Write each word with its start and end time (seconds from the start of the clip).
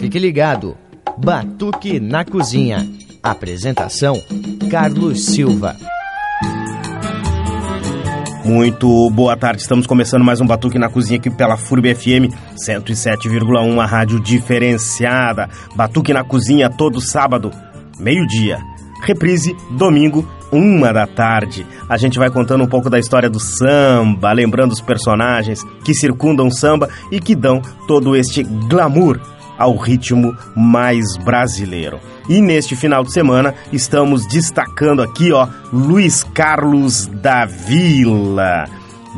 Fique 0.00 0.18
ligado. 0.18 0.78
Batuque 1.18 2.00
na 2.00 2.24
Cozinha. 2.24 2.88
Apresentação: 3.22 4.14
Carlos 4.70 5.26
Silva. 5.26 5.76
Muito 8.42 9.10
boa 9.10 9.36
tarde, 9.36 9.60
estamos 9.60 9.86
começando 9.86 10.24
mais 10.24 10.40
um 10.40 10.46
Batuque 10.46 10.78
na 10.78 10.88
Cozinha 10.88 11.18
aqui 11.18 11.28
pela 11.28 11.58
FURB 11.58 11.94
FM 11.94 12.32
107,1, 12.56 13.78
a 13.78 13.84
rádio 13.84 14.18
diferenciada. 14.18 15.50
Batuque 15.76 16.14
na 16.14 16.24
Cozinha 16.24 16.70
todo 16.70 16.98
sábado, 16.98 17.50
meio-dia. 17.98 18.58
Reprise, 19.02 19.54
domingo, 19.72 20.26
uma 20.50 20.94
da 20.94 21.06
tarde. 21.06 21.66
A 21.90 21.98
gente 21.98 22.18
vai 22.18 22.30
contando 22.30 22.64
um 22.64 22.68
pouco 22.68 22.88
da 22.88 22.98
história 22.98 23.28
do 23.28 23.38
samba, 23.38 24.32
lembrando 24.32 24.72
os 24.72 24.80
personagens 24.80 25.62
que 25.84 25.92
circundam 25.92 26.46
o 26.46 26.50
samba 26.50 26.88
e 27.12 27.20
que 27.20 27.34
dão 27.34 27.60
todo 27.86 28.16
este 28.16 28.42
glamour 28.42 29.20
ao 29.60 29.76
ritmo 29.76 30.34
mais 30.56 31.18
brasileiro. 31.18 32.00
E 32.28 32.40
neste 32.40 32.74
final 32.74 33.04
de 33.04 33.12
semana 33.12 33.54
estamos 33.70 34.26
destacando 34.26 35.02
aqui, 35.02 35.30
ó, 35.32 35.46
Luiz 35.70 36.24
Carlos 36.24 37.06
da 37.06 37.44
Vila. 37.44 38.66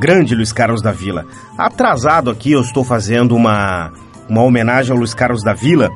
Grande 0.00 0.34
Luiz 0.34 0.52
Carlos 0.52 0.82
da 0.82 0.90
Vila. 0.90 1.24
Atrasado 1.56 2.28
aqui 2.28 2.50
eu 2.50 2.60
estou 2.60 2.82
fazendo 2.82 3.36
uma 3.36 3.92
uma 4.28 4.42
homenagem 4.42 4.92
ao 4.92 4.98
Luiz 4.98 5.14
Carlos 5.14 5.42
da 5.42 5.52
Vila, 5.52 5.90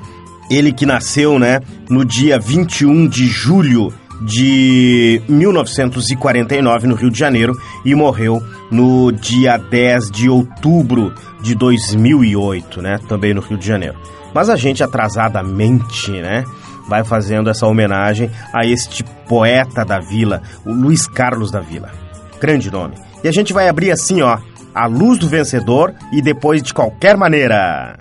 ele 0.50 0.72
que 0.72 0.84
nasceu, 0.84 1.38
né, 1.38 1.60
no 1.88 2.04
dia 2.04 2.38
21 2.38 3.08
de 3.08 3.26
julho 3.26 3.92
de 4.22 5.20
1949 5.28 6.86
no 6.86 6.94
Rio 6.94 7.10
de 7.10 7.18
Janeiro 7.18 7.58
e 7.84 7.94
morreu 7.94 8.42
no 8.70 9.10
dia 9.12 9.56
10 9.56 10.10
de 10.10 10.28
outubro 10.28 11.14
de 11.42 11.54
2008, 11.54 12.82
né, 12.82 12.98
também 13.08 13.32
no 13.32 13.40
Rio 13.40 13.58
de 13.58 13.66
Janeiro. 13.66 13.96
Mas 14.36 14.50
a 14.50 14.56
gente 14.56 14.84
atrasadamente, 14.84 16.10
né, 16.10 16.44
vai 16.86 17.02
fazendo 17.02 17.48
essa 17.48 17.66
homenagem 17.66 18.30
a 18.52 18.66
este 18.66 19.02
poeta 19.26 19.82
da 19.82 19.98
vila, 19.98 20.42
o 20.62 20.74
Luiz 20.74 21.06
Carlos 21.06 21.50
da 21.50 21.60
Vila. 21.60 21.90
Grande 22.38 22.70
nome. 22.70 22.96
E 23.24 23.28
a 23.28 23.32
gente 23.32 23.54
vai 23.54 23.66
abrir 23.66 23.90
assim, 23.92 24.20
ó, 24.20 24.36
a 24.74 24.86
luz 24.86 25.18
do 25.18 25.26
vencedor 25.26 25.94
e 26.12 26.20
depois 26.20 26.62
de 26.62 26.74
qualquer 26.74 27.16
maneira. 27.16 27.98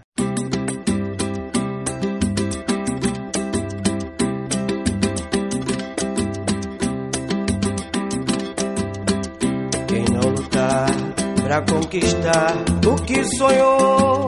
Quem 9.88 10.04
não 10.12 10.32
lutar 10.32 10.92
pra 11.46 11.62
conquistar 11.62 12.54
o 12.86 12.96
que 13.04 13.24
sonhou, 13.38 14.28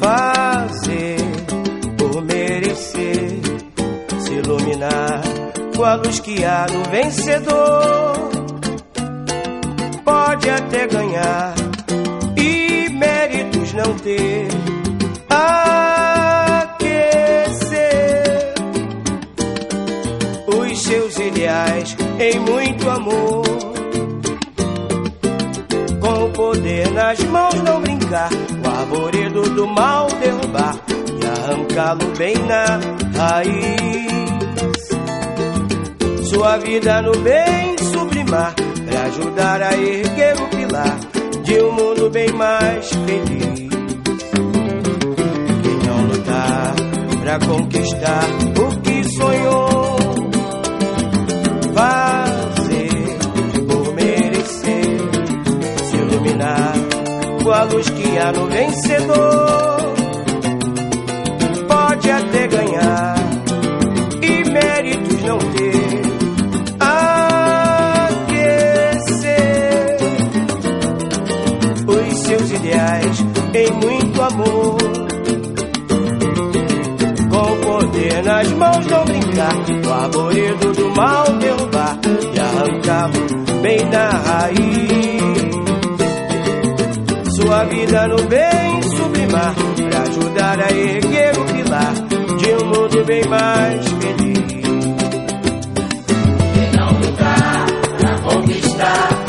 fazer 0.00 1.18
por 1.98 2.22
merecer, 2.22 3.40
se 4.18 4.32
iluminar 4.32 5.20
com 5.76 5.84
a 5.84 5.94
luz 5.96 6.18
que 6.20 6.42
há 6.44 6.66
no 6.72 6.82
vencedor. 6.90 8.30
Pode 10.04 10.50
até 10.50 10.86
ganhar 10.86 11.54
e 12.36 12.88
méritos 12.90 13.74
não 13.74 13.94
ter. 13.98 14.48
Aquecer 15.28 16.00
os 20.48 20.82
seus 20.82 21.18
ideais 21.18 21.96
em 22.18 22.40
muito 22.40 22.88
amor. 22.88 23.49
Poder 26.70 26.90
nas 26.92 27.18
mãos 27.24 27.54
não 27.62 27.80
brincar, 27.80 28.30
o 28.32 28.68
arvoredo 28.68 29.42
do 29.50 29.66
mal 29.66 30.06
derrubar 30.20 30.76
e 31.20 31.26
arrancá-lo 31.26 32.06
bem 32.16 32.34
na 32.46 32.78
raiz. 33.18 34.10
Sua 36.28 36.58
vida 36.58 37.02
no 37.02 37.18
bem 37.18 37.76
sublimar, 37.92 38.54
pra 38.86 39.02
ajudar 39.02 39.62
a 39.62 39.76
erguer 39.76 40.36
o 40.40 40.48
pilar 40.48 40.98
de 41.42 41.60
um 41.60 41.72
mundo 41.72 42.10
bem 42.10 42.32
mais 42.32 42.88
feliz. 42.88 43.70
Quem 45.62 45.78
não 45.86 46.06
lutar 46.06 46.74
pra 47.20 47.38
conquistar 47.40 48.24
o 48.56 48.80
que 48.80 49.04
sonhou, 49.10 49.79
a 57.52 57.64
luz 57.64 57.88
que 57.90 58.18
há 58.18 58.32
no 58.32 58.46
vencedor. 58.46 59.80
Pode 61.66 62.10
até 62.10 62.46
ganhar 62.46 63.14
e 64.22 64.44
méritos 64.50 65.22
não 65.22 65.38
ter. 65.38 66.00
Aquecer 66.80 68.26
os 71.86 72.18
seus 72.18 72.50
ideais 72.52 73.24
em 73.54 73.72
muito 73.72 74.22
amor. 74.22 74.78
Com 77.30 77.56
poder 77.60 78.22
nas 78.22 78.48
mãos 78.52 78.86
não 78.86 79.04
brincar, 79.04 79.54
o 79.86 79.92
arvoredo 79.92 80.72
do 80.72 80.90
mal 80.90 81.24
derrubar 81.38 81.98
e 82.34 82.38
arrancá-lo 82.40 83.60
bem 83.62 83.88
da 83.90 84.10
raiz. 84.10 85.39
Vida 87.68 88.08
no 88.08 88.16
bem 88.24 88.82
sublimar, 88.82 89.54
pra 89.54 90.02
ajudar 90.02 90.60
a 90.60 90.72
erguer 90.72 91.38
o 91.38 91.44
pilar 91.44 91.92
de 92.38 92.54
um 92.54 92.66
mundo 92.66 93.04
bem 93.04 93.24
mais 93.28 93.86
feliz. 93.86 94.38
Quem 96.54 96.70
não 96.76 96.90
lutar 96.98 97.66
pra 97.98 98.18
conquistar 98.18 99.19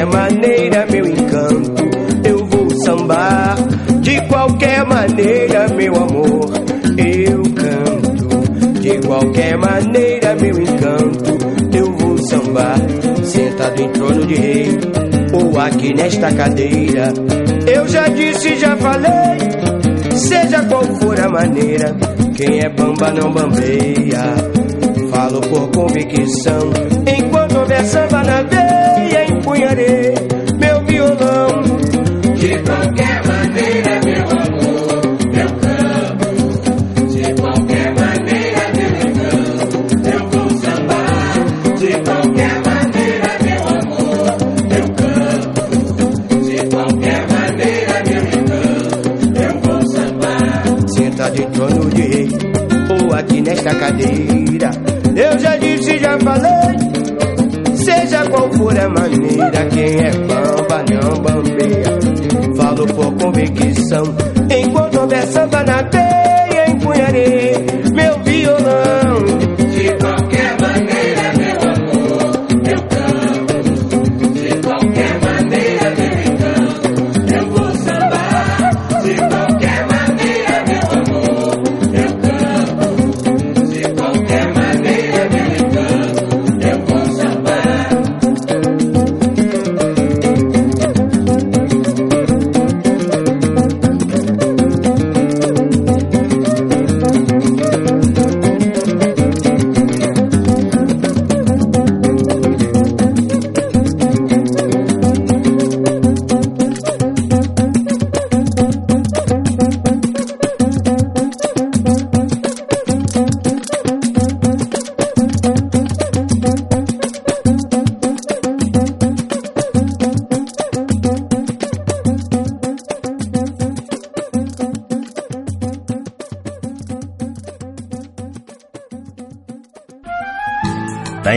qualquer 0.00 0.06
maneira, 0.06 0.86
meu 0.90 1.06
encanto, 1.06 1.90
eu 2.24 2.46
vou 2.46 2.70
sambar. 2.84 3.56
De 4.00 4.20
qualquer 4.28 4.86
maneira, 4.86 5.68
meu 5.68 5.94
amor, 5.94 6.50
eu 6.96 7.42
canto. 7.54 8.80
De 8.80 8.98
qualquer 9.06 9.58
maneira, 9.58 10.34
meu 10.36 10.58
encanto, 10.58 11.76
eu 11.76 11.92
vou 11.98 12.16
sambar. 12.28 12.78
Sentado 13.22 13.82
em 13.82 13.88
trono 13.90 14.26
de 14.26 14.34
rei, 14.34 14.80
ou 15.34 15.60
aqui 15.60 15.94
nesta 15.94 16.32
cadeira. 16.32 17.12
Eu 17.66 17.86
já 17.86 18.08
disse, 18.08 18.56
já 18.56 18.76
falei, 18.76 19.38
seja 20.14 20.64
qual 20.64 20.84
for 20.96 21.20
a 21.20 21.28
maneira. 21.28 21.94
Quem 22.34 22.60
é 22.60 22.68
bamba 22.70 23.10
não 23.10 23.30
bambeia. 23.30 24.34
Falo 25.10 25.40
por 25.42 25.70
convicção. 25.72 26.70
Enquanto 27.06 27.58
houver 27.58 27.84
samba 27.84 28.22
na 28.22 28.42
veia, 28.42 28.69
meu 29.76 30.84
violão. 30.84 31.62
De 32.34 32.58
qualquer 32.64 33.24
maneira, 33.24 34.00
meu 34.04 34.24
amor, 34.28 35.00
eu 35.32 35.48
canto. 35.60 37.06
De 37.06 37.34
qualquer 37.40 37.94
maneira, 37.94 38.62
meu 38.74 38.90
encanto, 39.06 39.78
eu 40.08 40.20
vou 40.30 40.50
sambar. 40.58 41.34
De 41.78 41.92
qualquer 42.02 42.54
maneira, 42.66 43.30
meu 43.44 43.62
amor, 43.68 44.36
eu 44.76 44.86
canto. 44.98 45.62
De 46.44 46.58
qualquer 46.68 47.20
maneira, 47.28 47.94
meu 48.06 48.22
encanto, 48.40 49.08
eu 49.40 49.52
vou 49.60 49.80
sambar. 49.92 50.64
Sentado 50.88 51.40
em 51.40 51.50
trono 51.50 51.90
de 51.90 52.02
rei, 52.02 52.28
ou 52.90 53.14
aqui 53.14 53.40
nesta 53.40 53.72
cadeira. 53.76 54.70
Eu 55.14 55.38
já 55.38 55.56
disse, 55.56 55.98
já 55.98 56.18
falei, 56.18 56.79
seja 58.70 58.70
qual 58.70 58.74
for 58.74 58.78
a 58.78 58.88
maneira, 58.88 59.66
quem 59.66 60.00
é 60.00 60.10
bamba 60.10 60.84
não 60.90 61.22
bambeia. 61.22 62.56
Falo 62.56 62.86
por 62.86 63.14
convicção, 63.14 64.04
enquanto 64.50 65.00
houver 65.00 65.26
samba 65.26 65.64
na 65.64 65.82
veia, 65.82 66.70
empunharei 66.70 67.49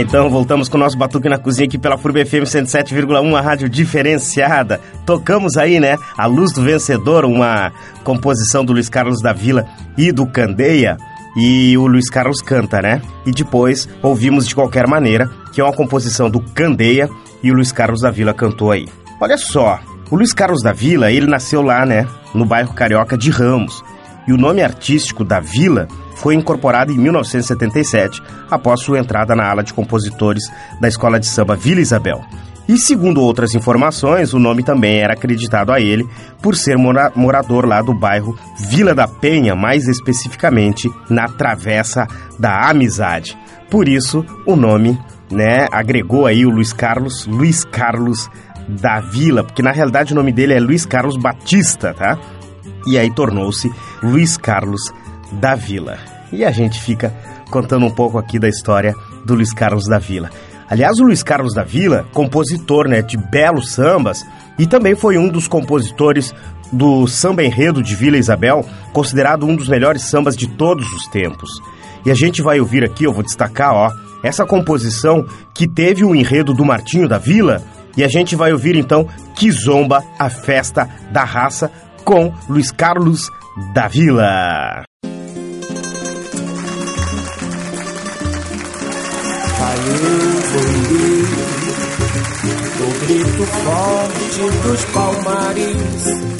então 0.03 0.29
voltamos 0.29 0.67
com 0.67 0.75
o 0.75 0.79
nosso 0.79 0.97
Batuque 0.97 1.29
na 1.29 1.37
Cozinha 1.37 1.65
aqui 1.65 1.77
pela 1.77 1.97
FURB 1.97 2.25
FM 2.25 2.43
107,1, 2.43 3.35
a 3.35 3.41
rádio 3.41 3.69
diferenciada. 3.69 4.81
Tocamos 5.05 5.55
aí, 5.55 5.79
né? 5.79 5.97
A 6.17 6.25
Luz 6.25 6.51
do 6.51 6.61
Vencedor, 6.61 7.23
uma 7.23 7.71
composição 8.03 8.65
do 8.65 8.73
Luiz 8.73 8.89
Carlos 8.89 9.21
da 9.21 9.31
Vila 9.31 9.65
e 9.97 10.11
do 10.11 10.27
Candeia. 10.27 10.97
E 11.37 11.77
o 11.77 11.87
Luiz 11.87 12.09
Carlos 12.09 12.41
canta, 12.41 12.81
né? 12.81 13.01
E 13.25 13.31
depois 13.31 13.87
ouvimos 14.01 14.45
De 14.45 14.53
Qualquer 14.53 14.87
Maneira, 14.87 15.29
que 15.53 15.61
é 15.61 15.63
uma 15.63 15.73
composição 15.73 16.29
do 16.29 16.41
Candeia 16.41 17.09
e 17.41 17.49
o 17.49 17.55
Luiz 17.55 17.71
Carlos 17.71 18.01
da 18.01 18.11
Vila 18.11 18.33
cantou 18.33 18.71
aí. 18.71 18.87
Olha 19.21 19.37
só, 19.37 19.79
o 20.11 20.17
Luiz 20.17 20.33
Carlos 20.33 20.61
da 20.61 20.73
Vila, 20.73 21.11
ele 21.11 21.27
nasceu 21.27 21.61
lá, 21.61 21.85
né? 21.85 22.05
No 22.35 22.45
bairro 22.45 22.73
carioca 22.73 23.17
de 23.17 23.31
Ramos. 23.31 23.81
E 24.27 24.33
o 24.33 24.37
nome 24.37 24.61
artístico 24.61 25.23
da 25.23 25.39
Vila 25.39 25.87
foi 26.15 26.35
incorporado 26.35 26.91
em 26.91 26.97
1977, 26.97 28.21
após 28.49 28.81
sua 28.81 28.99
entrada 28.99 29.35
na 29.35 29.49
ala 29.49 29.63
de 29.63 29.73
compositores 29.73 30.43
da 30.79 30.87
escola 30.87 31.19
de 31.19 31.25
samba 31.25 31.55
Vila 31.55 31.81
Isabel. 31.81 32.23
E 32.67 32.77
segundo 32.77 33.21
outras 33.21 33.53
informações, 33.55 34.33
o 34.33 34.39
nome 34.39 34.63
também 34.63 34.99
era 34.99 35.13
acreditado 35.13 35.71
a 35.71 35.81
ele 35.81 36.07
por 36.41 36.55
ser 36.55 36.77
mora 36.77 37.11
morador 37.13 37.65
lá 37.65 37.81
do 37.81 37.93
bairro 37.93 38.37
Vila 38.69 38.95
da 38.95 39.05
Penha, 39.05 39.53
mais 39.53 39.87
especificamente 39.87 40.89
na 41.09 41.27
Travessa 41.27 42.07
da 42.39 42.69
Amizade. 42.69 43.37
Por 43.69 43.89
isso, 43.89 44.25
o 44.45 44.55
nome, 44.55 44.97
né, 45.29 45.67
agregou 45.71 46.25
aí 46.25 46.45
o 46.45 46.49
Luiz 46.49 46.71
Carlos, 46.71 47.25
Luiz 47.25 47.65
Carlos 47.65 48.29
da 48.67 49.01
Vila, 49.01 49.43
porque 49.43 49.61
na 49.61 49.71
realidade 49.71 50.13
o 50.13 50.15
nome 50.15 50.31
dele 50.31 50.53
é 50.53 50.59
Luiz 50.59 50.85
Carlos 50.85 51.17
Batista, 51.17 51.93
tá? 51.93 52.17
E 52.85 52.97
aí 52.97 53.11
tornou-se 53.11 53.71
Luiz 54.01 54.37
Carlos 54.37 54.93
da 55.31 55.55
Vila. 55.55 55.97
E 56.31 56.43
a 56.43 56.51
gente 56.51 56.81
fica 56.81 57.13
contando 57.49 57.85
um 57.85 57.91
pouco 57.91 58.17
aqui 58.17 58.39
da 58.39 58.49
história 58.49 58.95
do 59.25 59.35
Luiz 59.35 59.53
Carlos 59.53 59.85
da 59.87 59.99
Vila. 59.99 60.29
Aliás, 60.69 60.97
o 60.99 61.03
Luiz 61.03 61.21
Carlos 61.21 61.53
da 61.53 61.63
Vila, 61.63 62.05
compositor 62.13 62.87
né, 62.87 63.01
de 63.01 63.17
belos 63.17 63.71
sambas, 63.71 64.25
e 64.57 64.65
também 64.65 64.95
foi 64.95 65.17
um 65.17 65.27
dos 65.27 65.47
compositores 65.47 66.33
do 66.71 67.07
samba 67.07 67.43
enredo 67.43 67.83
de 67.83 67.95
Vila 67.95 68.17
Isabel, 68.17 68.65
considerado 68.91 69.45
um 69.45 69.55
dos 69.55 69.67
melhores 69.67 70.03
sambas 70.03 70.35
de 70.35 70.47
todos 70.47 70.91
os 70.93 71.07
tempos. 71.07 71.49
E 72.05 72.11
a 72.11 72.15
gente 72.15 72.41
vai 72.41 72.59
ouvir 72.59 72.83
aqui, 72.83 73.03
eu 73.03 73.13
vou 73.13 73.23
destacar, 73.23 73.73
ó, 73.73 73.91
essa 74.23 74.45
composição 74.45 75.25
que 75.53 75.67
teve 75.67 76.03
o 76.03 76.15
enredo 76.15 76.53
do 76.53 76.65
Martinho 76.65 77.07
da 77.07 77.17
Vila, 77.17 77.61
e 77.95 78.03
a 78.03 78.07
gente 78.07 78.35
vai 78.35 78.51
ouvir 78.51 78.75
então 78.75 79.07
Kizomba, 79.35 80.03
a 80.17 80.29
festa 80.29 80.89
da 81.11 81.23
raça, 81.23 81.71
com 82.03 82.33
Luiz 82.49 82.71
Carlos 82.71 83.29
da 83.73 83.87
Vila. 83.87 84.83
Valeu, 89.59 90.03
o 92.79 93.05
grito 93.05 93.43
forte 93.43 94.43
dos 94.63 94.85
palmares 94.85 96.33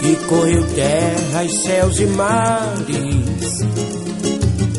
que 0.00 0.16
correu 0.26 0.62
terras, 0.74 1.52
céus 1.62 1.98
e 1.98 2.06
mares, 2.06 3.60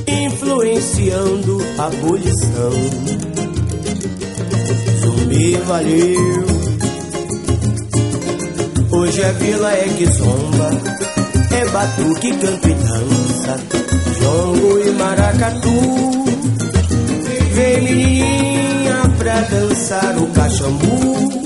influenciando 0.08 1.58
a 1.80 1.86
abolição. 1.88 2.72
Zumbi 5.02 5.58
valeu, 5.66 6.54
hoje 8.96 9.24
a 9.24 9.32
vila 9.34 9.72
é 9.74 9.88
que 9.98 10.06
zomba, 10.06 10.70
é 11.52 11.66
batuque, 11.70 12.36
canto 12.38 12.70
e 12.70 12.74
dança, 12.74 13.60
jongo 14.20 14.80
e 14.80 14.92
maracatu. 14.92 16.25
Vem 17.54 17.82
menininha 17.82 19.10
pra 19.18 19.42
dançar 19.42 20.18
o 20.18 20.28
cachambu. 20.28 21.44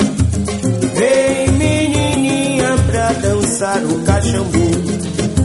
Vem 0.95 1.51
menininha 1.57 2.75
pra 2.87 3.11
dançar 3.13 3.83
o 3.83 3.99
cachambu. 4.03 4.69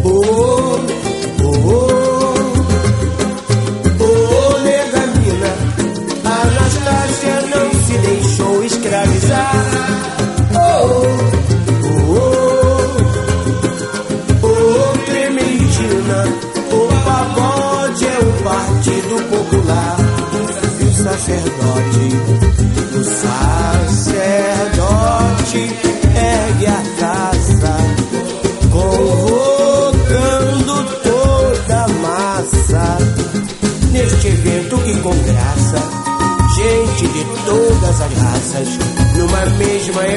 Oh, 0.05 0.79
oh, 1.43 1.71
oh, 1.71 1.94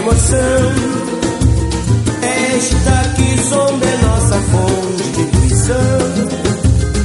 emoção. 0.07 0.37
Esta 2.21 2.97
que 3.15 3.37
sonda 3.49 3.85
é 3.85 3.97
nossa 3.97 4.37
constituição. 4.51 5.75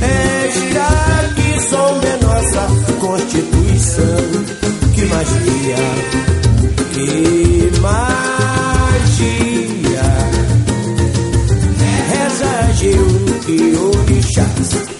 Esta 0.00 0.88
que 1.34 1.60
sonda 1.68 2.06
é 2.06 2.16
nossa 2.22 2.62
constituição. 3.00 4.26
Que 4.94 5.04
magia, 5.06 5.82
que 6.94 7.80
magia. 7.80 8.12
Reza 12.08 12.72
Geu 12.74 13.06
e 13.48 13.76
Orixás. 13.76 14.91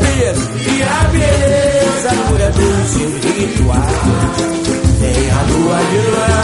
Beleza, 0.00 0.50
e 0.54 0.82
e 0.82 2.10
pura 2.28 2.50
dos 2.50 2.90
seus 2.90 3.24
rituais. 3.34 3.86
Tem 5.00 5.30
a 5.30 5.42
lua 5.42 5.78
de 5.84 5.96
Luanda 5.96 6.39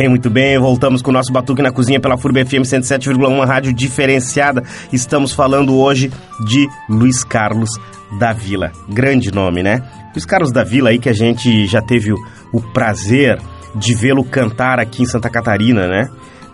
bem, 0.00 0.08
muito 0.08 0.30
bem. 0.30 0.58
Voltamos 0.58 1.02
com 1.02 1.10
o 1.10 1.12
nosso 1.12 1.30
Batuque 1.30 1.60
na 1.60 1.70
Cozinha 1.70 2.00
pela 2.00 2.16
FURB 2.16 2.46
FM 2.46 2.64
107,1, 2.64 3.44
rádio 3.44 3.70
diferenciada. 3.70 4.62
Estamos 4.90 5.30
falando 5.30 5.76
hoje 5.76 6.10
de 6.46 6.66
Luiz 6.88 7.22
Carlos 7.22 7.68
da 8.18 8.32
Vila. 8.32 8.72
Grande 8.88 9.30
nome, 9.30 9.62
né? 9.62 9.82
Luiz 10.14 10.24
Carlos 10.24 10.50
da 10.50 10.64
Vila 10.64 10.88
aí 10.88 10.98
que 10.98 11.10
a 11.10 11.12
gente 11.12 11.66
já 11.66 11.82
teve 11.82 12.14
o, 12.14 12.16
o 12.50 12.62
prazer 12.62 13.38
de 13.74 13.94
vê-lo 13.94 14.24
cantar 14.24 14.80
aqui 14.80 15.02
em 15.02 15.06
Santa 15.06 15.28
Catarina, 15.28 15.86
né? 15.86 16.08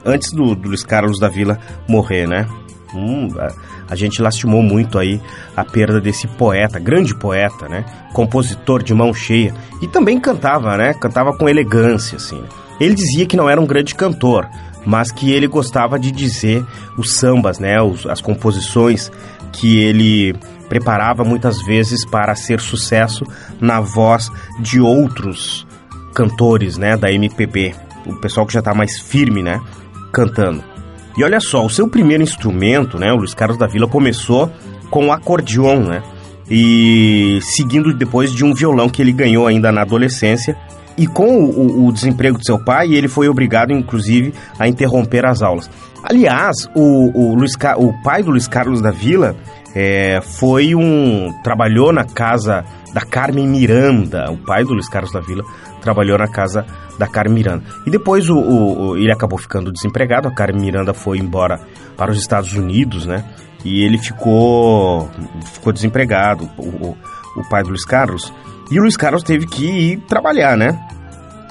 Antes 0.04 0.32
do, 0.32 0.56
do 0.56 0.70
Luiz 0.70 0.82
Carlos 0.82 1.20
da 1.20 1.28
Vila 1.28 1.56
morrer, 1.88 2.26
né? 2.26 2.48
Hum, 2.92 3.28
a, 3.38 3.92
a 3.92 3.94
gente 3.94 4.20
lastimou 4.20 4.60
muito 4.60 4.98
aí 4.98 5.20
a 5.56 5.64
perda 5.64 6.00
desse 6.00 6.26
poeta, 6.26 6.80
grande 6.80 7.14
poeta, 7.14 7.68
né? 7.68 7.84
Compositor 8.12 8.82
de 8.82 8.92
mão 8.92 9.14
cheia. 9.14 9.54
E 9.80 9.86
também 9.86 10.18
cantava, 10.18 10.76
né? 10.76 10.94
Cantava 10.94 11.32
com 11.32 11.48
elegância, 11.48 12.16
assim. 12.16 12.42
Ele 12.80 12.94
dizia 12.94 13.26
que 13.26 13.36
não 13.36 13.48
era 13.48 13.60
um 13.60 13.66
grande 13.66 13.94
cantor, 13.94 14.48
mas 14.84 15.10
que 15.10 15.32
ele 15.32 15.46
gostava 15.46 15.98
de 15.98 16.10
dizer 16.10 16.64
os 16.96 17.14
sambas, 17.14 17.58
né? 17.58 17.80
Os, 17.80 18.06
as 18.06 18.20
composições 18.20 19.10
que 19.52 19.78
ele 19.78 20.34
preparava 20.68 21.24
muitas 21.24 21.62
vezes 21.64 22.04
para 22.04 22.34
ser 22.34 22.60
sucesso 22.60 23.24
na 23.60 23.80
voz 23.80 24.30
de 24.60 24.80
outros 24.80 25.66
cantores, 26.14 26.76
né? 26.76 26.96
Da 26.96 27.10
MPB. 27.10 27.74
O 28.06 28.16
pessoal 28.16 28.46
que 28.46 28.52
já 28.52 28.60
está 28.60 28.74
mais 28.74 28.98
firme, 28.98 29.42
né? 29.42 29.60
Cantando. 30.12 30.62
E 31.16 31.24
olha 31.24 31.40
só, 31.40 31.64
o 31.64 31.70
seu 31.70 31.88
primeiro 31.88 32.22
instrumento, 32.22 32.98
né, 32.98 33.10
o 33.10 33.16
Luiz 33.16 33.32
Carlos 33.32 33.56
da 33.56 33.66
Vila 33.66 33.88
começou 33.88 34.52
com 34.90 35.06
o 35.06 35.12
acordeon, 35.12 35.80
né? 35.80 36.02
E 36.48 37.38
seguindo 37.42 37.92
depois 37.92 38.32
de 38.32 38.44
um 38.44 38.52
violão 38.52 38.88
que 38.88 39.00
ele 39.00 39.12
ganhou 39.12 39.46
ainda 39.46 39.72
na 39.72 39.80
adolescência. 39.80 40.56
E 40.96 41.06
com 41.06 41.44
o, 41.44 41.86
o, 41.86 41.92
desemprego 41.92 42.38
de 42.38 42.46
seu 42.46 42.58
pai, 42.58 42.94
ele 42.94 43.08
foi 43.08 43.28
obrigado, 43.28 43.70
inclusive, 43.72 44.32
a 44.58 44.66
interromper 44.66 45.26
as 45.26 45.42
aulas. 45.42 45.70
Aliás, 46.02 46.68
o, 46.74 47.10
o, 47.14 47.34
Luiz, 47.34 47.52
o 47.76 47.92
pai 48.02 48.22
do 48.22 48.30
Luiz 48.30 48.48
Carlos 48.48 48.80
da 48.80 48.90
Vila 48.90 49.36
é, 49.74 50.20
foi 50.22 50.74
um. 50.74 51.30
trabalhou 51.42 51.92
na 51.92 52.04
casa 52.04 52.64
da 52.94 53.02
Carmen 53.02 53.46
Miranda. 53.46 54.30
O 54.30 54.38
pai 54.38 54.64
do 54.64 54.72
Luiz 54.72 54.88
Carlos 54.88 55.12
da 55.12 55.20
Vila 55.20 55.44
trabalhou 55.82 56.16
na 56.16 56.28
casa 56.28 56.64
da 56.98 57.06
Carmen 57.06 57.34
Miranda. 57.34 57.64
E 57.86 57.90
depois 57.90 58.30
o, 58.30 58.38
o, 58.38 58.96
ele 58.96 59.12
acabou 59.12 59.38
ficando 59.38 59.70
desempregado, 59.70 60.28
a 60.28 60.30
Carmen 60.30 60.62
Miranda 60.62 60.94
foi 60.94 61.18
embora 61.18 61.60
para 61.94 62.10
os 62.10 62.18
Estados 62.18 62.54
Unidos, 62.54 63.04
né? 63.04 63.22
E 63.64 63.84
ele 63.84 63.98
ficou, 63.98 65.10
ficou 65.52 65.72
desempregado, 65.72 66.48
o, 66.56 66.96
o 67.36 67.48
pai 67.50 67.62
do 67.62 67.68
Luiz 67.68 67.84
Carlos. 67.84 68.32
E 68.70 68.78
o 68.78 68.82
Luiz 68.82 68.96
Carlos 68.96 69.22
teve 69.22 69.46
que 69.46 69.64
ir 69.64 69.96
trabalhar, 70.08 70.56
né? 70.56 70.78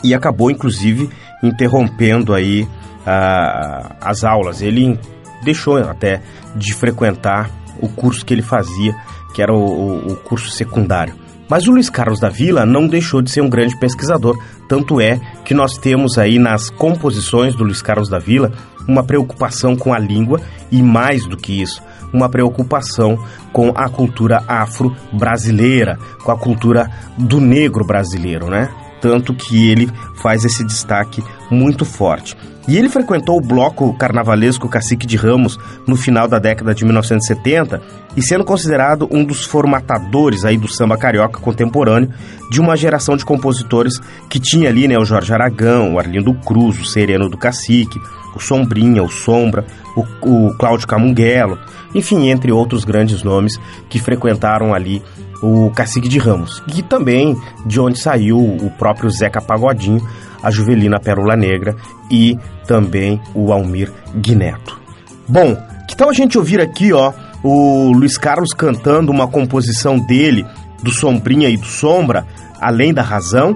E 0.03 0.13
acabou, 0.13 0.51
inclusive, 0.51 1.10
interrompendo 1.41 2.34
aí 2.34 2.67
ah, 3.05 3.95
as 4.01 4.24
aulas. 4.24 4.62
Ele 4.62 5.00
deixou 5.43 5.77
até 5.77 6.22
de 6.55 6.74
frequentar 6.74 7.50
o 7.79 7.88
curso 7.88 8.25
que 8.25 8.34
ele 8.34 8.41
fazia, 8.41 8.95
que 9.34 9.41
era 9.41 9.53
o, 9.53 10.12
o 10.12 10.15
curso 10.17 10.50
secundário. 10.50 11.15
Mas 11.48 11.67
o 11.67 11.72
Luiz 11.72 11.89
Carlos 11.89 12.19
da 12.19 12.29
Vila 12.29 12.65
não 12.65 12.88
deixou 12.88 13.22
de 13.22 13.29
ser 13.29 13.41
um 13.41 13.50
grande 13.50 13.77
pesquisador, 13.77 14.36
tanto 14.67 15.00
é 15.00 15.19
que 15.43 15.53
nós 15.53 15.77
temos 15.77 16.17
aí 16.17 16.39
nas 16.39 16.69
composições 16.72 17.55
do 17.55 17.63
Luiz 17.63 17.81
Carlos 17.81 18.10
da 18.10 18.17
Vila 18.17 18.51
uma 18.88 19.03
preocupação 19.03 19.75
com 19.75 19.93
a 19.93 20.00
língua 20.00 20.41
e 20.72 20.81
mais 20.81 21.25
do 21.27 21.38
que 21.38 21.62
isso, 21.62 21.81
uma 22.15 22.29
preocupação 22.29 23.17
com 23.51 23.69
a 23.75 23.89
cultura 23.89 24.43
afro-brasileira, 24.48 26.00
com 26.24 26.31
a 26.31 26.38
cultura 26.38 26.89
do 27.17 27.39
negro 27.39 27.86
brasileiro, 27.86 28.50
né? 28.50 28.69
Tanto 29.01 29.34
que 29.34 29.69
ele 29.69 29.89
faz 30.15 30.45
esse 30.45 30.63
destaque 30.63 31.24
muito 31.51 31.86
forte. 31.86 32.36
E 32.67 32.77
ele 32.77 32.89
frequentou 32.89 33.38
o 33.38 33.41
bloco 33.41 33.93
carnavalesco 33.93 34.67
Cacique 34.67 35.05
de 35.05 35.15
Ramos 35.15 35.57
no 35.88 35.95
final 35.95 36.27
da 36.27 36.39
década 36.39 36.74
de 36.74 36.84
1970 36.84 37.81
e 38.17 38.22
sendo 38.22 38.43
considerado 38.43 39.07
um 39.12 39.24
dos 39.24 39.45
formatadores 39.45 40.45
aí 40.45 40.57
do 40.57 40.67
samba 40.67 40.98
carioca 40.98 41.39
contemporâneo 41.39 42.10
de 42.50 42.60
uma 42.60 42.75
geração 42.75 43.15
de 43.15 43.25
compositores 43.25 44.00
que 44.29 44.39
tinha 44.39 44.69
ali, 44.69 44.88
né, 44.88 44.98
o 44.98 45.05
Jorge 45.05 45.34
Aragão, 45.34 45.93
o 45.93 46.00
Arlindo 46.00 46.34
Cruz, 46.34 46.79
o 46.79 46.86
Sereno 46.86 47.29
do 47.29 47.38
Cacique, 47.38 48.00
o 48.36 48.39
Sombrinha, 48.39 49.03
o 49.03 49.10
Sombra, 49.10 49.65
o, 49.95 50.48
o 50.48 50.53
Cláudio 50.57 50.88
Camunguelo, 50.88 51.60
enfim, 51.93 52.29
entre 52.29 52.51
outros 52.51 52.84
grandes 52.84 53.24
nomes 53.24 53.60
que 53.89 54.00
frequentaram 54.00 54.74
ali 54.74 55.01
o 55.41 55.69
Cacique 55.72 56.10
de 56.10 56.17
Ramos, 56.17 56.63
e 56.75 56.81
também 56.81 57.39
de 57.65 57.79
onde 57.79 58.00
saiu 58.00 58.39
o 58.39 58.69
próprio 58.77 59.10
Zeca 59.10 59.41
Pagodinho, 59.41 60.01
a 60.45 60.51
Juvelina 60.51 60.99
Pérola 60.99 61.35
Negra 61.35 61.75
e 62.09 62.37
também 62.67 63.19
o 63.33 63.51
Almir 63.51 63.91
Guineto. 64.15 64.79
Bom, 65.27 65.57
que 65.87 65.95
tal 65.95 66.09
a 66.09 66.13
gente 66.13 66.37
ouvir 66.37 66.61
aqui, 66.61 66.93
ó, 66.93 67.11
o 67.43 67.91
Luiz 67.91 68.15
Carlos 68.15 68.53
cantando 68.53 69.11
uma 69.11 69.27
composição 69.27 69.97
dele, 69.97 70.45
do 70.83 70.91
Sombrinha 70.91 71.49
e 71.49 71.57
do 71.57 71.65
Sombra, 71.65 72.27
Além 72.61 72.93
da 72.93 73.01
Razão, 73.01 73.55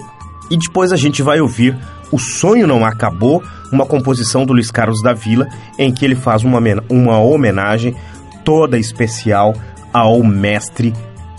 e 0.50 0.58
depois 0.58 0.92
a 0.92 0.98
gente 0.98 1.22
vai 1.22 1.40
ouvir 1.40 1.78
O 2.12 2.18
Sonho 2.18 2.66
Não 2.66 2.84
Acabou, 2.84 3.44
uma 3.72 3.86
composição 3.86 4.46
do 4.46 4.54
Luiz 4.54 4.72
Carlos 4.72 5.02
da 5.04 5.14
Vila, 5.14 5.48
em 5.78 5.94
que 5.94 6.04
ele 6.04 6.16
faz 6.16 6.44
uma, 6.44 6.60
uma 6.90 7.20
homenagem 7.20 7.96
toda 8.44 8.80
especial 8.80 9.54
ao 9.94 10.24
mestre 10.24 10.92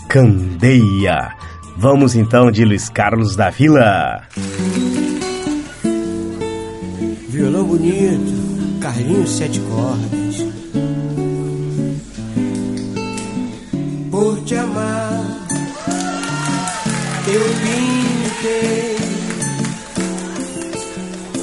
Candeia. 0.07 1.33
Vamos 1.75 2.15
então 2.15 2.49
de 2.51 2.63
Luiz 2.63 2.87
Carlos 2.87 3.35
da 3.35 3.49
Vila. 3.49 4.21
Violão 7.41 7.63
bonito, 7.63 8.79
Carlinhos 8.79 9.31
sete 9.31 9.59
cordas. 9.61 10.45
Por 14.11 14.39
te 14.43 14.55
amar, 14.55 15.47
eu 17.25 17.41
pintei 17.63 18.95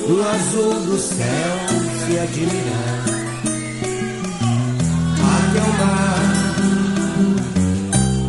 no 0.06 0.22
azul 0.22 0.74
do 0.86 0.98
céu 0.98 1.58
se 2.06 2.16
admirar. 2.16 3.04
Até 5.34 5.60
o 5.60 5.72
mar, 5.80 6.22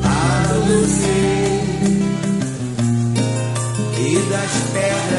a 0.05 0.53
luzir, 0.69 1.61
e 3.99 4.09
das 4.27 4.53
pedras 4.73 5.18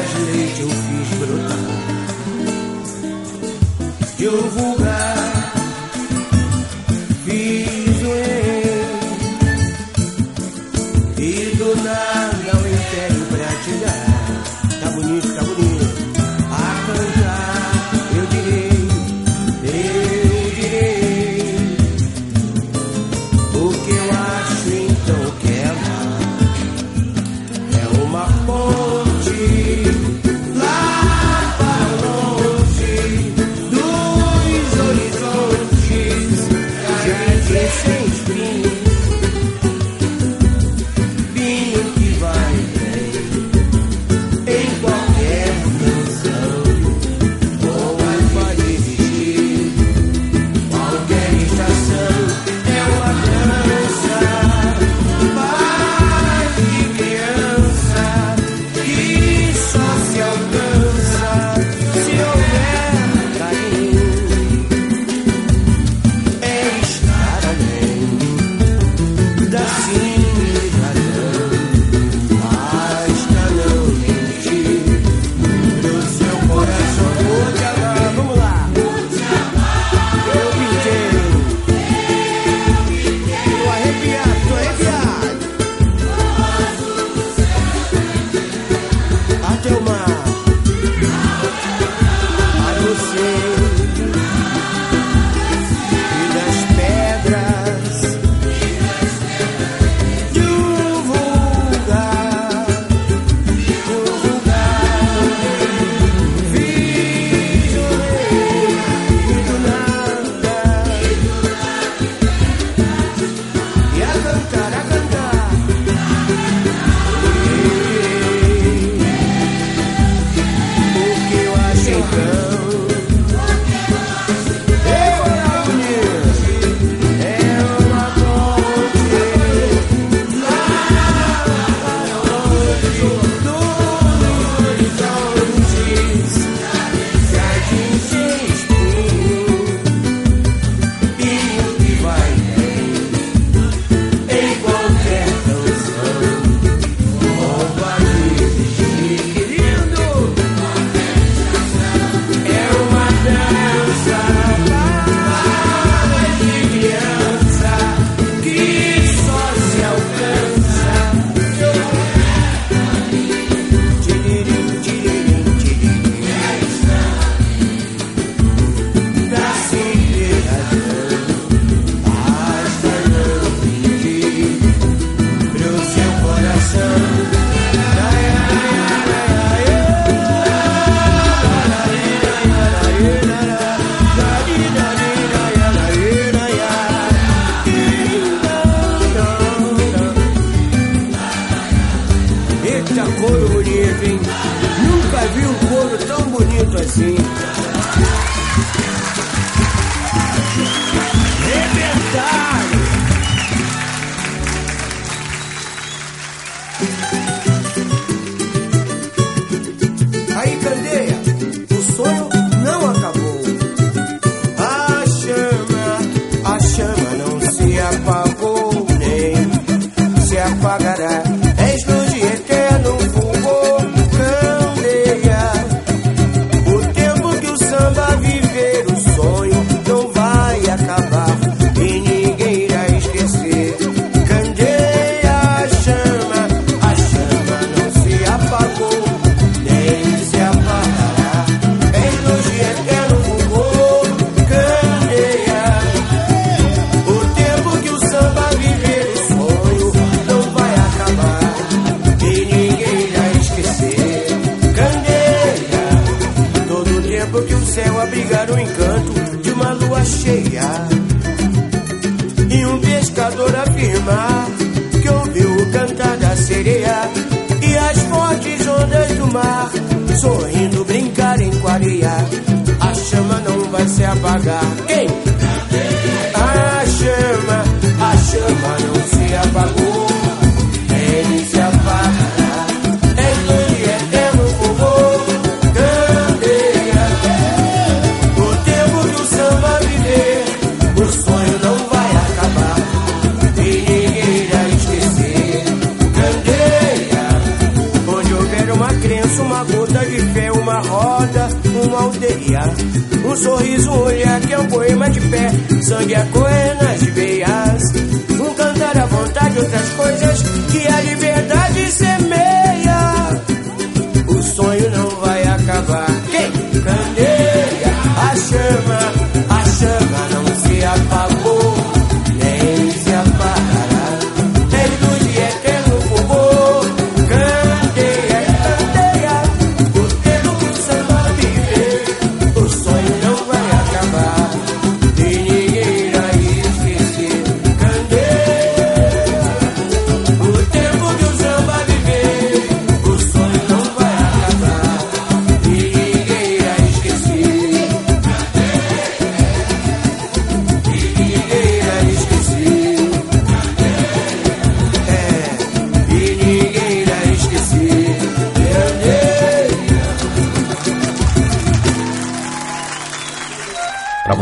De 4.21 4.27
um 4.29 4.90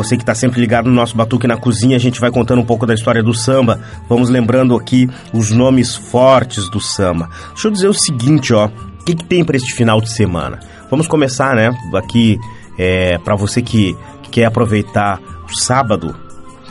você 0.09 0.17
que 0.17 0.23
está 0.23 0.33
sempre 0.33 0.59
ligado 0.59 0.89
no 0.89 0.95
nosso 0.95 1.15
Batuque 1.15 1.45
na 1.45 1.55
Cozinha, 1.55 1.95
a 1.95 1.99
gente 1.99 2.19
vai 2.19 2.31
contando 2.31 2.59
um 2.59 2.65
pouco 2.65 2.83
da 2.83 2.95
história 2.95 3.21
do 3.21 3.31
samba. 3.31 3.79
Vamos 4.07 4.27
lembrando 4.27 4.75
aqui 4.75 5.07
os 5.31 5.51
nomes 5.51 5.95
fortes 5.95 6.67
do 6.71 6.81
samba. 6.81 7.29
Deixa 7.49 7.67
eu 7.67 7.71
dizer 7.71 7.87
o 7.87 7.93
seguinte, 7.93 8.51
ó. 8.51 8.65
O 8.65 9.03
que, 9.05 9.13
que 9.13 9.23
tem 9.23 9.45
para 9.45 9.55
este 9.55 9.71
final 9.71 10.01
de 10.01 10.11
semana? 10.11 10.59
Vamos 10.89 11.07
começar, 11.07 11.55
né? 11.55 11.69
Aqui, 11.93 12.39
é, 12.75 13.19
para 13.19 13.35
você 13.35 13.61
que, 13.61 13.95
que 14.23 14.31
quer 14.31 14.45
aproveitar 14.45 15.19
o 15.19 15.59
sábado. 15.63 16.15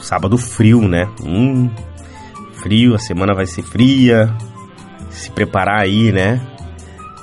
Sábado 0.03 0.37
frio, 0.37 0.88
né? 0.88 1.09
Hum, 1.24 1.70
frio, 2.55 2.96
a 2.96 2.98
semana 2.98 3.35
vai 3.35 3.46
ser 3.46 3.62
fria. 3.62 4.35
Se 5.11 5.31
preparar 5.31 5.81
aí, 5.81 6.11
né? 6.11 6.40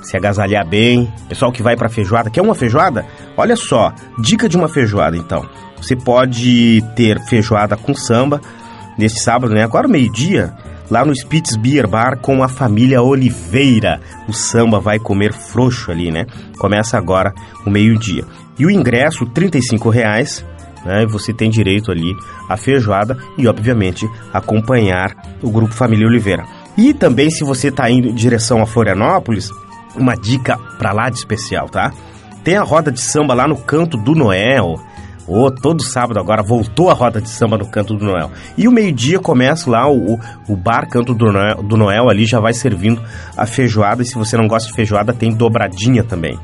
se 0.02 0.16
agasalhar 0.16 0.66
bem. 0.66 1.12
Pessoal 1.28 1.52
que 1.52 1.64
vai 1.64 1.76
pra 1.76 1.90
feijoada, 1.90 2.30
quer 2.30 2.42
uma 2.42 2.54
feijoada? 2.54 3.06
Olha 3.36 3.56
só, 3.56 3.92
dica 4.20 4.48
de 4.48 4.56
uma 4.56 4.70
feijoada 4.70 5.18
então. 5.18 5.46
Você 5.82 5.96
pode 5.96 6.84
ter 6.96 7.20
feijoada 7.26 7.76
com 7.78 7.94
samba 7.94 8.42
neste 8.98 9.20
sábado, 9.22 9.54
né? 9.54 9.64
Agora 9.64 9.88
meio-dia, 9.88 10.54
lá 10.90 11.06
no 11.06 11.16
Spitz 11.16 11.56
Beer 11.56 11.88
Bar 11.88 12.20
com 12.20 12.44
a 12.44 12.48
família 12.48 13.02
Oliveira. 13.02 14.00
O 14.28 14.34
samba 14.34 14.80
vai 14.80 15.00
comer 15.00 15.34
frouxo 15.34 15.92
ali, 15.92 16.12
né? 16.12 16.26
Começa 16.58 16.98
agora 16.98 17.34
o 17.66 17.70
meio-dia. 17.70 18.24
E 18.58 18.66
o 18.66 18.72
ingresso, 18.72 19.26
35 19.26 19.90
reais, 19.90 20.46
né? 20.86 21.06
Você 21.08 21.34
tem 21.34 21.50
direito 21.50 21.92
ali 21.92 22.16
à 22.50 22.56
feijoada 22.56 23.18
e, 23.38 23.48
obviamente, 23.48 24.08
acompanhar 24.32 25.16
o 25.42 25.50
Grupo 25.50 25.74
Família 25.74 26.08
Oliveira. 26.08 26.46
E 26.78 26.94
também, 26.94 27.30
se 27.30 27.44
você 27.44 27.70
está 27.70 27.90
indo 27.90 28.10
em 28.10 28.14
direção 28.14 28.62
a 28.62 28.66
Florianópolis, 28.66 29.50
uma 29.96 30.16
dica 30.16 30.58
pra 30.78 30.92
lá 30.92 31.10
de 31.10 31.18
especial, 31.18 31.70
tá? 31.70 31.92
Tem 32.44 32.58
a 32.58 32.64
roda 32.64 32.92
de 32.92 33.02
samba 33.02 33.34
lá 33.34 33.48
no 33.48 33.58
Canto 33.58 33.98
do 33.98 34.14
Noel. 34.14 34.80
Ô, 35.28 35.50
todo 35.50 35.84
sábado 35.84 36.20
agora 36.20 36.44
voltou 36.44 36.90
a 36.90 36.94
roda 36.94 37.20
de 37.20 37.30
samba 37.30 37.58
no 37.58 37.68
Canto 37.68 37.96
do 37.96 38.06
Noel. 38.06 38.32
E 38.58 38.68
o 38.68 38.72
meio-dia 38.72 39.20
começa 39.20 39.70
lá 39.70 39.90
o, 39.90 40.20
o 40.48 40.56
bar 40.56 40.88
Canto 40.88 41.16
do 41.16 41.32
Noel, 41.32 41.64
do 41.64 41.76
Noel 41.76 42.10
ali 42.10 42.26
já 42.26 42.40
vai 42.40 42.54
servindo 42.54 43.02
a 43.36 43.46
feijoada. 43.46 44.04
E 44.04 44.06
se 44.06 44.16
você 44.16 44.38
não 44.38 44.48
gosta 44.48 44.70
de 44.70 44.76
feijoada, 44.76 45.14
tem 45.14 45.34
dobradinha 45.34 46.04
também. 46.04 46.38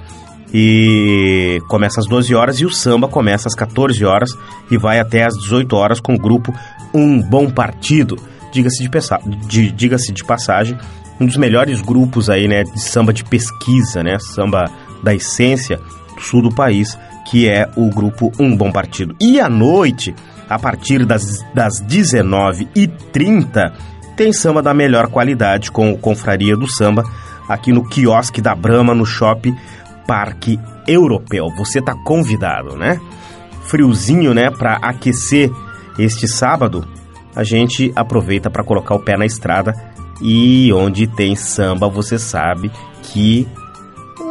E 0.54 1.62
começa 1.70 2.00
às 2.02 2.08
12 2.08 2.34
horas 2.36 2.60
e 2.60 2.66
o 2.66 2.72
samba 2.72 3.08
começa 3.08 3.48
às 3.48 3.56
14 3.56 4.04
horas 4.04 4.32
e 4.70 4.78
vai 4.78 5.00
até 5.00 5.24
às 5.24 5.36
18 5.36 5.76
horas 5.76 6.00
com 6.00 6.16
o 6.16 6.18
grupo 6.18 6.54
Um 6.94 7.22
Bom 7.22 7.50
Partido. 7.50 8.18
Diga-se 8.52 8.84
de, 8.84 8.90
de, 9.48 9.72
diga-se 9.72 10.12
de 10.12 10.26
passagem, 10.26 10.78
um 11.22 11.26
dos 11.26 11.38
melhores 11.38 11.80
grupos 11.80 12.30
aí, 12.30 12.48
né, 12.50 12.64
de 12.64 12.82
samba 12.82 13.14
de 13.14 13.24
pesquisa, 13.24 14.04
né, 14.04 14.18
samba 14.20 14.70
da 15.02 15.14
essência 15.14 15.80
do 16.16 16.22
sul 16.22 16.42
do 16.42 16.54
país, 16.54 16.98
que 17.26 17.48
é 17.48 17.70
o 17.76 17.90
grupo 17.90 18.32
Um 18.40 18.56
Bom 18.56 18.72
Partido. 18.72 19.16
E 19.22 19.40
à 19.40 19.50
noite, 19.50 20.14
a 20.50 20.60
partir 20.60 21.06
das, 21.06 21.44
das 21.54 21.82
19h30, 21.82 23.72
tem 24.16 24.34
samba 24.34 24.62
da 24.62 24.74
melhor 24.74 25.08
qualidade 25.08 25.72
com 25.72 25.92
o 25.92 25.98
Confraria 25.98 26.56
do 26.56 26.68
Samba, 26.68 27.04
aqui 27.48 27.72
no 27.72 27.88
quiosque 27.88 28.42
da 28.42 28.54
Brama, 28.54 28.94
no 28.94 29.06
Shopping 29.06 29.56
Parque 30.06 30.60
Europeu. 30.88 31.48
Você 31.58 31.82
tá 31.82 31.96
convidado, 32.04 32.76
né? 32.76 33.00
Friozinho, 33.64 34.34
né, 34.34 34.50
para 34.50 34.76
aquecer 34.82 35.50
este 35.98 36.28
sábado, 36.28 36.86
a 37.36 37.44
gente 37.44 37.92
aproveita 37.96 38.50
para 38.50 38.64
colocar 38.64 38.96
o 38.96 39.00
pé 39.00 39.16
na 39.16 39.26
estrada 39.26 39.74
e 40.22 40.72
onde 40.74 41.08
tem 41.08 41.36
samba, 41.36 41.88
você 41.88 42.20
sabe 42.20 42.72
que 43.04 43.48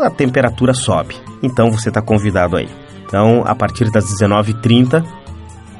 a 0.03 0.11
temperatura 0.11 0.73
sobe. 0.75 1.17
Então 1.43 1.71
você 1.71 1.89
está 1.89 2.01
convidado 2.01 2.57
aí. 2.57 2.69
Então, 3.11 3.43
a 3.45 3.57
partir 3.57 3.91
das 3.91 4.05
19h30, 4.05 5.05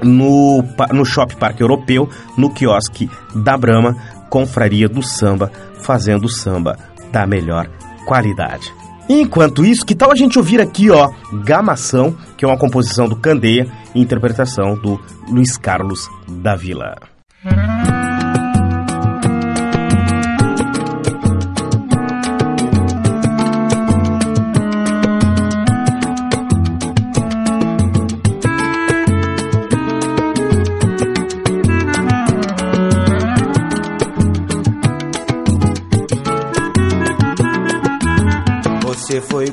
no, 0.03 0.65
no 0.93 1.05
Shopping 1.05 1.37
Parque 1.37 1.63
Europeu, 1.63 2.09
no 2.37 2.51
quiosque 2.51 3.09
da 3.33 3.57
Brama, 3.57 3.97
Confraria 4.29 4.89
do 4.89 5.01
Samba, 5.01 5.53
fazendo 5.81 6.29
samba 6.29 6.77
da 7.13 7.29
melhor 7.29 7.71
qualidade. 8.05 8.73
Enquanto 9.09 9.65
isso, 9.65 9.87
que 9.87 9.95
tal 9.95 10.11
a 10.11 10.17
gente 10.17 10.39
ouvir 10.39 10.61
aqui, 10.61 10.91
ó, 10.91 11.09
Gamação, 11.45 12.17
que 12.37 12.45
é 12.45 12.49
uma 12.49 12.59
composição 12.59 13.09
do 13.09 13.17
Candeia 13.17 13.69
interpretação 13.95 14.75
do 14.75 15.01
Luiz 15.29 15.57
Carlos 15.57 16.09
da 16.29 16.55
Vila. 16.57 16.97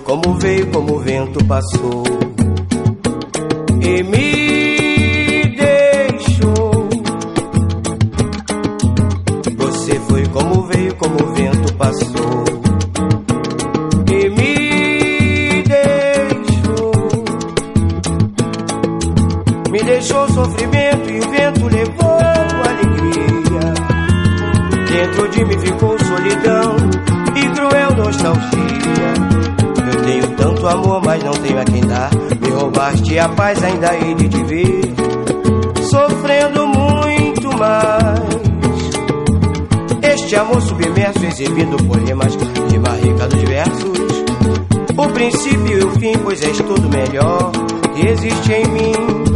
Como 0.08 0.36
veio, 0.36 0.65
como 0.67 0.96
o 0.96 1.00
vento 1.00 1.43
passou. 1.43 2.04
E 3.82 4.04
me 4.04 4.47
paz, 33.30 33.64
ainda 33.64 33.96
hei 33.96 34.14
de 34.16 34.30
te 34.30 34.44
ver 34.44 34.82
sofrendo 35.90 36.68
muito 36.68 37.58
mais. 37.58 38.20
Este 40.04 40.36
amor 40.36 40.62
submerso, 40.62 41.26
exibindo 41.26 41.78
poemas 41.86 42.36
de 42.36 42.80
barriga 42.80 43.28
dos 43.28 43.42
versos. 43.42 43.98
O 44.98 45.08
princípio 45.14 45.80
e 45.80 45.84
o 45.84 45.92
fim, 45.92 46.18
pois 46.24 46.44
és 46.44 46.58
tudo 46.58 46.90
melhor 46.90 47.52
que 47.96 48.08
existe 48.08 48.52
em 48.52 48.68
mim. 48.68 49.27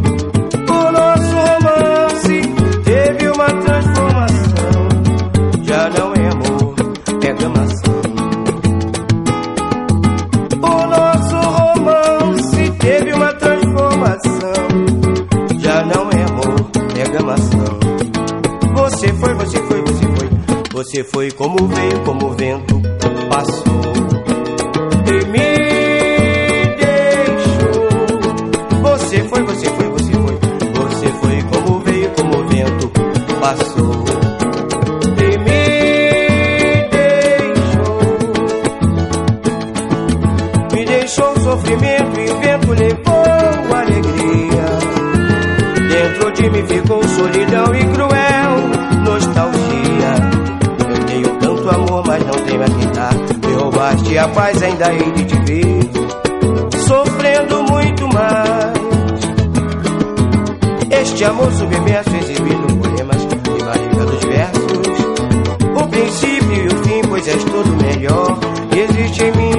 Você 20.91 21.05
foi 21.05 21.31
como 21.31 21.55
veio, 21.69 22.03
como 22.03 22.31
vento 22.31 22.81
passou. 23.29 23.70
Ainda 54.71 54.93
hei 54.93 55.11
de 55.11 55.25
te 55.25 55.35
ver. 55.45 55.89
Sofrendo 56.87 57.63
muito 57.63 58.07
mais. 58.13 58.71
Este 61.01 61.25
amor 61.25 61.51
submerso, 61.51 62.15
exibido 62.15 62.67
poemas 62.77 63.23
e 63.23 63.63
barriga 63.63 64.05
dos 64.05 64.23
versos. 64.23 64.87
O 65.75 65.87
princípio 65.87 66.53
e 66.53 66.67
o 66.67 66.83
fim, 66.83 67.01
pois 67.09 67.27
és 67.27 67.43
tudo 67.43 67.83
melhor 67.83 68.39
existe 68.73 69.23
em 69.23 69.31
mim. 69.37 69.50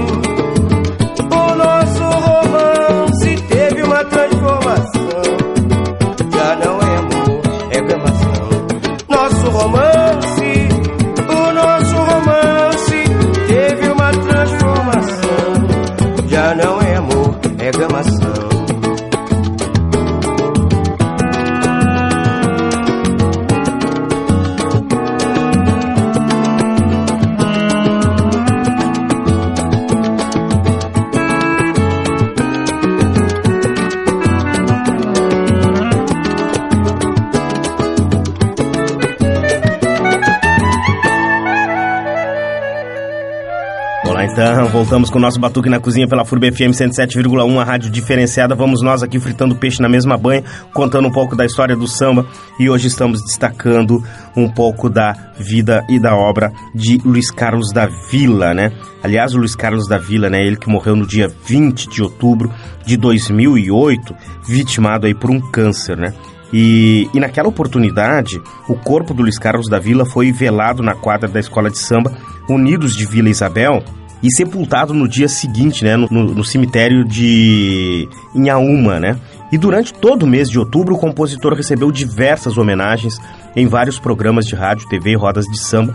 Voltamos 44.83 45.11
com 45.11 45.19
o 45.19 45.23
nosso 45.23 45.39
Batuque 45.39 45.69
na 45.69 45.79
Cozinha 45.79 46.09
pela 46.09 46.25
FURB 46.25 46.51
FM 46.51 46.73
107,1, 46.73 47.61
a 47.61 47.63
rádio 47.63 47.89
diferenciada. 47.89 48.53
Vamos 48.53 48.83
nós 48.83 49.01
aqui 49.01 49.21
fritando 49.21 49.55
peixe 49.55 49.81
na 49.81 49.89
mesma 49.89 50.17
banha, 50.19 50.43
contando 50.75 51.07
um 51.07 51.11
pouco 51.13 51.37
da 51.37 51.47
história 51.47 51.77
do 51.77 51.87
samba 51.87 52.27
e 52.59 52.69
hoje 52.69 52.89
estamos 52.89 53.23
destacando 53.23 54.03
um 54.37 54.51
pouco 54.51 54.91
da 54.91 55.13
vida 55.39 55.87
e 55.89 56.01
da 56.01 56.17
obra 56.17 56.53
de 56.75 56.99
Luiz 57.05 57.31
Carlos 57.31 57.71
da 57.73 57.87
Vila, 58.11 58.53
né? 58.53 58.73
Aliás, 59.05 59.33
o 59.35 59.39
Luiz 59.39 59.55
Carlos 59.55 59.87
da 59.87 59.99
Vila, 59.99 60.29
né, 60.29 60.45
ele 60.45 60.57
que 60.57 60.69
morreu 60.69 60.97
no 60.97 61.07
dia 61.07 61.31
20 61.47 61.89
de 61.89 62.03
outubro 62.03 62.53
de 62.85 62.97
2008, 62.97 64.17
vitimado 64.49 65.07
aí 65.07 65.15
por 65.15 65.31
um 65.31 65.41
câncer, 65.41 65.97
né? 65.97 66.13
E, 66.53 67.09
e, 67.15 67.21
naquela 67.21 67.49
oportunidade, 67.49 68.43
o 68.69 68.75
corpo 68.75 69.15
do 69.15 69.23
Luiz 69.23 69.39
Carlos 69.39 69.69
da 69.69 69.79
Vila 69.79 70.05
foi 70.05 70.33
velado 70.33 70.83
na 70.83 70.97
quadra 70.97 71.29
da 71.29 71.39
escola 71.39 71.71
de 71.71 71.79
samba 71.79 72.13
Unidos 72.49 72.97
de 72.97 73.07
Vila 73.07 73.29
Isabel 73.29 73.83
e 74.23 74.31
sepultado 74.31 74.95
no 74.95 75.09
dia 75.09 75.29
seguinte, 75.29 75.85
né, 75.85 75.97
no, 75.97 76.09
no 76.09 76.45
cemitério 76.45 77.05
de 77.05 78.09
Inhaúma, 78.35 79.01
né? 79.01 79.19
E 79.51 79.59
durante 79.59 79.93
todo 79.93 80.23
o 80.23 80.27
mês 80.27 80.49
de 80.49 80.59
outubro, 80.59 80.95
o 80.95 80.99
compositor 80.99 81.53
recebeu 81.53 81.91
diversas 81.91 82.57
homenagens 82.57 83.21
em 83.55 83.67
vários 83.67 83.99
programas 83.99 84.47
de 84.47 84.55
rádio, 84.55 84.89
TV 84.89 85.11
e 85.11 85.17
rodas 85.17 85.45
de 85.47 85.59
samba 85.59 85.95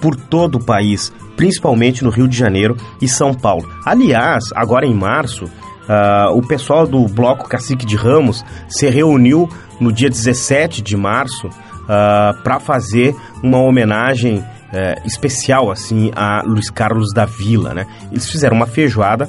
por 0.00 0.16
todo 0.16 0.56
o 0.56 0.64
país, 0.64 1.12
principalmente 1.36 2.04
no 2.04 2.10
Rio 2.10 2.28
de 2.28 2.36
Janeiro 2.36 2.76
e 3.02 3.08
São 3.08 3.34
Paulo. 3.34 3.68
Aliás, 3.84 4.44
agora 4.54 4.86
em 4.86 4.94
março, 4.94 5.50
Uh, 5.84 6.32
o 6.34 6.40
pessoal 6.40 6.86
do 6.86 7.06
Bloco 7.06 7.46
Cacique 7.46 7.84
de 7.84 7.94
Ramos 7.94 8.42
se 8.68 8.88
reuniu 8.88 9.46
no 9.78 9.92
dia 9.92 10.08
17 10.08 10.80
de 10.80 10.96
março 10.96 11.46
uh, 11.46 12.42
para 12.42 12.58
fazer 12.58 13.14
uma 13.42 13.58
homenagem 13.58 14.42
uh, 14.74 15.06
especial 15.06 15.70
assim 15.70 16.10
a 16.14 16.42
Luiz 16.42 16.68
Carlos 16.70 17.12
da 17.14 17.24
Vila. 17.24 17.72
Né? 17.72 17.86
Eles 18.10 18.28
fizeram 18.28 18.56
uma 18.56 18.66
feijoada 18.66 19.28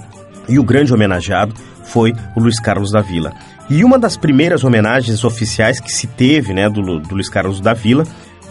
e 0.50 0.60
o 0.60 0.64
grande 0.64 0.94
homenageado 0.94 1.54
foi 1.86 2.14
o 2.36 2.40
Luiz 2.40 2.60
Carlos 2.60 2.92
da 2.92 3.02
Vila. 3.02 3.32
E 3.70 3.84
uma 3.84 3.98
das 3.98 4.18
primeiras 4.18 4.64
homenagens 4.64 5.24
oficiais 5.24 5.80
que 5.80 5.92
se 5.92 6.08
teve 6.08 6.54
né, 6.54 6.70
do, 6.70 7.00
do 7.00 7.16
Luiz 7.16 7.30
Carlos 7.30 7.60
da 7.62 7.74
Vila 7.74 8.06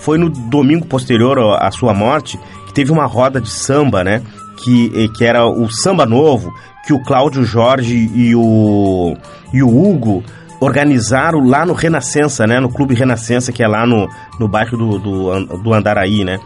foi 0.04 0.18
no 0.18 0.28
domingo 0.28 0.86
posterior 0.86 1.38
à 1.60 1.70
sua 1.70 1.94
morte, 1.94 2.38
que 2.66 2.74
teve 2.74 2.92
uma 2.92 3.06
roda 3.06 3.40
de 3.40 3.48
samba, 3.48 4.04
né? 4.04 4.22
Que, 4.56 5.08
que 5.16 5.24
era 5.24 5.46
o 5.46 5.68
Samba 5.70 6.06
Novo, 6.06 6.52
que 6.86 6.92
o 6.92 7.02
Cláudio 7.02 7.44
Jorge 7.44 8.10
e 8.14 8.34
o, 8.34 9.16
e 9.52 9.62
o 9.62 9.68
Hugo 9.68 10.22
organizaram 10.60 11.44
lá 11.44 11.64
no 11.64 11.72
Renascença, 11.72 12.46
né? 12.46 12.60
No 12.60 12.68
Clube 12.68 12.94
Renascença, 12.94 13.50
que 13.50 13.62
é 13.62 13.68
lá 13.68 13.86
no, 13.86 14.08
no 14.38 14.46
bairro 14.46 14.76
do, 14.76 14.98
do, 14.98 15.58
do 15.58 15.72
Andaraí, 15.72 16.24
né? 16.24 16.38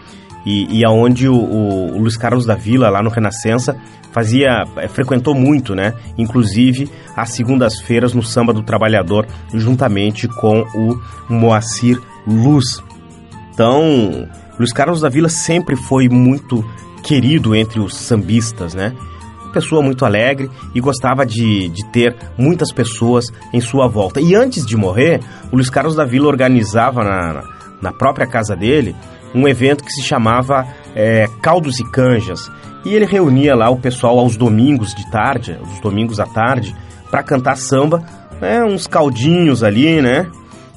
E, 0.48 0.78
e 0.78 0.82
aonde 0.82 1.28
o, 1.28 1.34
o, 1.34 1.98
Luiz 2.00 2.16
Carlos 2.16 2.46
da 2.46 2.54
Vila, 2.54 2.88
lá 2.88 3.02
no 3.02 3.10
Renascença, 3.10 3.76
fazia, 4.10 4.64
frequentou 4.94 5.34
muito, 5.34 5.74
né? 5.74 5.92
Inclusive 6.16 6.90
às 7.14 7.32
segundas-feiras 7.32 8.14
no 8.14 8.22
Samba 8.22 8.54
do 8.54 8.62
Trabalhador, 8.62 9.26
juntamente 9.52 10.26
com 10.26 10.62
o 10.74 10.98
Moacir 11.28 12.00
Luz. 12.26 12.82
Então, 13.52 14.26
Luiz 14.58 14.72
Carlos 14.72 15.02
da 15.02 15.10
Vila 15.10 15.28
sempre 15.28 15.76
foi 15.76 16.08
muito 16.08 16.64
querido 17.04 17.54
entre 17.54 17.78
os 17.78 17.94
sambistas, 17.94 18.72
né? 18.72 18.94
Pessoa 19.52 19.82
muito 19.82 20.06
alegre 20.06 20.48
e 20.74 20.80
gostava 20.80 21.26
de, 21.26 21.68
de 21.68 21.84
ter 21.92 22.16
muitas 22.38 22.72
pessoas 22.72 23.26
em 23.52 23.60
sua 23.60 23.86
volta. 23.86 24.18
E 24.18 24.34
antes 24.34 24.64
de 24.64 24.78
morrer, 24.78 25.20
o 25.52 25.56
Luiz 25.56 25.68
Carlos 25.68 25.94
da 25.94 26.06
Vila 26.06 26.26
organizava 26.26 27.04
na, 27.04 27.42
na 27.82 27.92
própria 27.92 28.26
casa 28.26 28.56
dele 28.56 28.96
um 29.34 29.46
evento 29.46 29.84
que 29.84 29.92
se 29.92 30.02
chamava 30.02 30.66
é, 30.94 31.26
Caldos 31.42 31.78
e 31.78 31.84
Canjas. 31.84 32.50
E 32.84 32.94
ele 32.94 33.04
reunia 33.04 33.54
lá 33.54 33.68
o 33.68 33.76
pessoal 33.76 34.18
aos 34.18 34.36
domingos 34.36 34.94
de 34.94 35.10
tarde, 35.10 35.58
os 35.62 35.80
domingos 35.80 36.20
à 36.20 36.26
tarde, 36.26 36.74
para 37.10 37.22
cantar 37.22 37.56
samba, 37.56 38.02
né, 38.40 38.64
uns 38.64 38.86
caldinhos 38.86 39.62
ali, 39.62 40.00
né? 40.00 40.30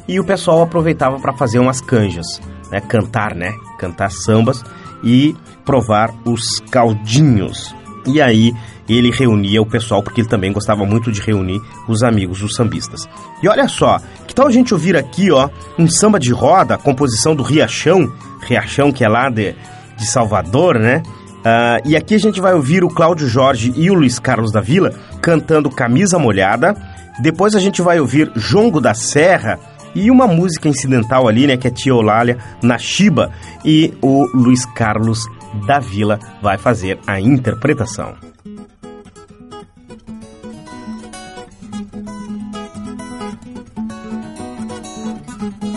E 0.07 0.19
o 0.19 0.23
pessoal 0.23 0.63
aproveitava 0.63 1.19
para 1.19 1.33
fazer 1.33 1.59
umas 1.59 1.79
canjas, 1.79 2.41
né? 2.71 2.81
Cantar, 2.81 3.35
né? 3.35 3.53
Cantar 3.77 4.09
sambas 4.11 4.63
e 5.03 5.35
provar 5.63 6.11
os 6.25 6.59
caldinhos. 6.71 7.73
E 8.05 8.21
aí 8.21 8.53
ele 8.89 9.11
reunia 9.11 9.61
o 9.61 9.65
pessoal, 9.65 10.03
porque 10.03 10.21
ele 10.21 10.27
também 10.27 10.51
gostava 10.51 10.85
muito 10.85 11.11
de 11.11 11.21
reunir 11.21 11.61
os 11.87 12.03
amigos, 12.03 12.41
os 12.41 12.55
sambistas. 12.55 13.07
E 13.41 13.47
olha 13.47 13.67
só, 13.67 13.99
que 14.27 14.33
tal 14.33 14.47
a 14.47 14.51
gente 14.51 14.73
ouvir 14.73 14.95
aqui, 14.95 15.31
ó, 15.31 15.49
um 15.77 15.87
samba 15.87 16.19
de 16.19 16.31
roda, 16.31 16.77
composição 16.77 17.35
do 17.35 17.43
Riachão, 17.43 18.11
Riachão 18.41 18.91
que 18.91 19.03
é 19.03 19.09
lá 19.09 19.29
de, 19.29 19.55
de 19.97 20.05
Salvador, 20.05 20.79
né? 20.79 21.03
Uh, 21.41 21.81
e 21.85 21.95
aqui 21.95 22.13
a 22.13 22.19
gente 22.19 22.39
vai 22.39 22.53
ouvir 22.53 22.83
o 22.83 22.87
Cláudio 22.87 23.27
Jorge 23.27 23.73
e 23.75 23.89
o 23.89 23.95
Luiz 23.95 24.19
Carlos 24.19 24.51
da 24.51 24.61
Vila 24.61 24.93
cantando 25.21 25.71
Camisa 25.71 26.19
Molhada. 26.19 26.75
Depois 27.19 27.55
a 27.55 27.59
gente 27.59 27.81
vai 27.81 27.99
ouvir 27.99 28.31
Jongo 28.35 28.79
da 28.79 28.93
Serra 28.93 29.59
e 29.95 30.11
uma 30.11 30.27
música 30.27 30.69
incidental 30.69 31.27
ali, 31.27 31.47
né, 31.47 31.57
que 31.57 31.67
é 31.67 31.71
Tia 31.71 31.95
Olália 31.95 32.37
na 32.61 32.77
Chiba. 32.77 33.31
E 33.65 33.93
o 34.01 34.25
Luiz 34.33 34.65
Carlos 34.65 35.25
da 35.65 35.79
Vila 35.79 36.19
vai 36.41 36.57
fazer 36.57 36.99
a 37.07 37.19
interpretação. 37.19 38.30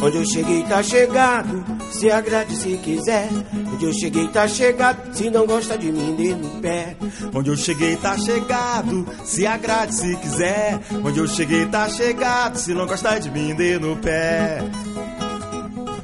Onde 0.05 0.19
eu 0.19 0.27
cheguei 0.27 0.62
tá 0.64 0.83
chegado, 0.83 1.64
se 1.90 2.11
agrade 2.11 2.55
se 2.55 2.77
quiser. 2.77 3.27
Onde 3.73 3.87
eu 3.87 3.93
cheguei 3.95 4.29
tá 4.29 4.47
chegado, 4.47 5.17
se 5.17 5.31
não 5.31 5.47
gosta 5.47 5.79
de 5.79 5.90
mim 5.90 6.14
dê 6.14 6.35
no 6.35 6.61
pé. 6.61 6.95
Onde 7.35 7.49
eu 7.49 7.57
cheguei 7.57 7.97
tá 7.97 8.14
chegado, 8.19 9.07
se 9.25 9.47
agrade 9.47 9.95
se 9.95 10.14
quiser. 10.17 10.79
Onde 11.03 11.21
eu 11.21 11.27
cheguei 11.27 11.64
tá 11.64 11.88
chegado, 11.88 12.59
se 12.59 12.75
não 12.75 12.87
gosta 12.87 13.19
de 13.19 13.31
mim 13.31 13.55
dê 13.55 13.79
no 13.79 13.97
pé. 13.97 14.62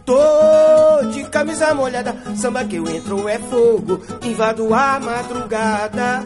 Tô 0.06 1.04
de 1.12 1.24
camisa 1.24 1.74
molhada, 1.74 2.16
samba 2.36 2.64
que 2.64 2.76
eu 2.76 2.88
entro 2.88 3.28
é 3.28 3.38
fogo, 3.38 4.00
invado 4.24 4.72
a 4.72 4.98
madrugada. 4.98 6.24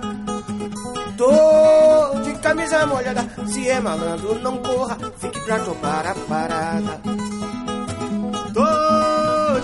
Tô 1.17 2.21
de 2.21 2.39
camisa 2.39 2.87
molhada, 2.87 3.29
se 3.49 3.69
é 3.69 3.81
malandro 3.81 4.39
não 4.39 4.59
corra, 4.59 4.97
fique 5.19 5.41
pra 5.41 5.59
tomar 5.59 6.07
a 6.07 6.15
parada 6.15 7.44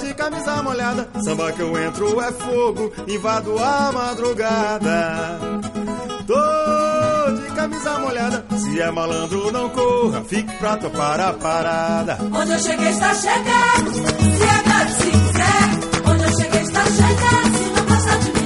de 0.01 0.15
camisa 0.15 0.63
molhada. 0.63 1.09
Samba 1.23 1.53
que 1.53 1.61
eu 1.61 1.79
entro 1.79 2.21
é 2.21 2.33
fogo, 2.33 2.93
invado 3.07 3.59
a 3.59 3.93
madrugada. 3.93 5.39
Tô 6.27 7.33
de 7.33 7.55
camisa 7.55 7.99
molhada, 7.99 8.45
se 8.57 8.81
é 8.81 8.91
malandro 8.91 9.51
não 9.53 9.69
corra, 9.71 10.23
fique 10.25 10.53
pra 10.57 10.77
topar 10.77 11.21
a 11.21 11.33
parada. 11.35 12.19
Onde 12.33 12.53
eu 12.53 12.59
cheguei 12.59 12.89
está 12.89 13.15
chegando, 13.15 13.95
se 13.95 14.03
é 14.03 14.89
se 14.89 15.11
quiser. 15.11 16.11
Onde 16.11 16.25
eu 16.25 16.37
cheguei 16.37 16.61
está 16.63 16.85
chegando, 16.85 17.59
se 17.59 17.71
não 17.71 17.87
passar 17.87 18.19
de 18.19 18.33
mim. 18.33 18.40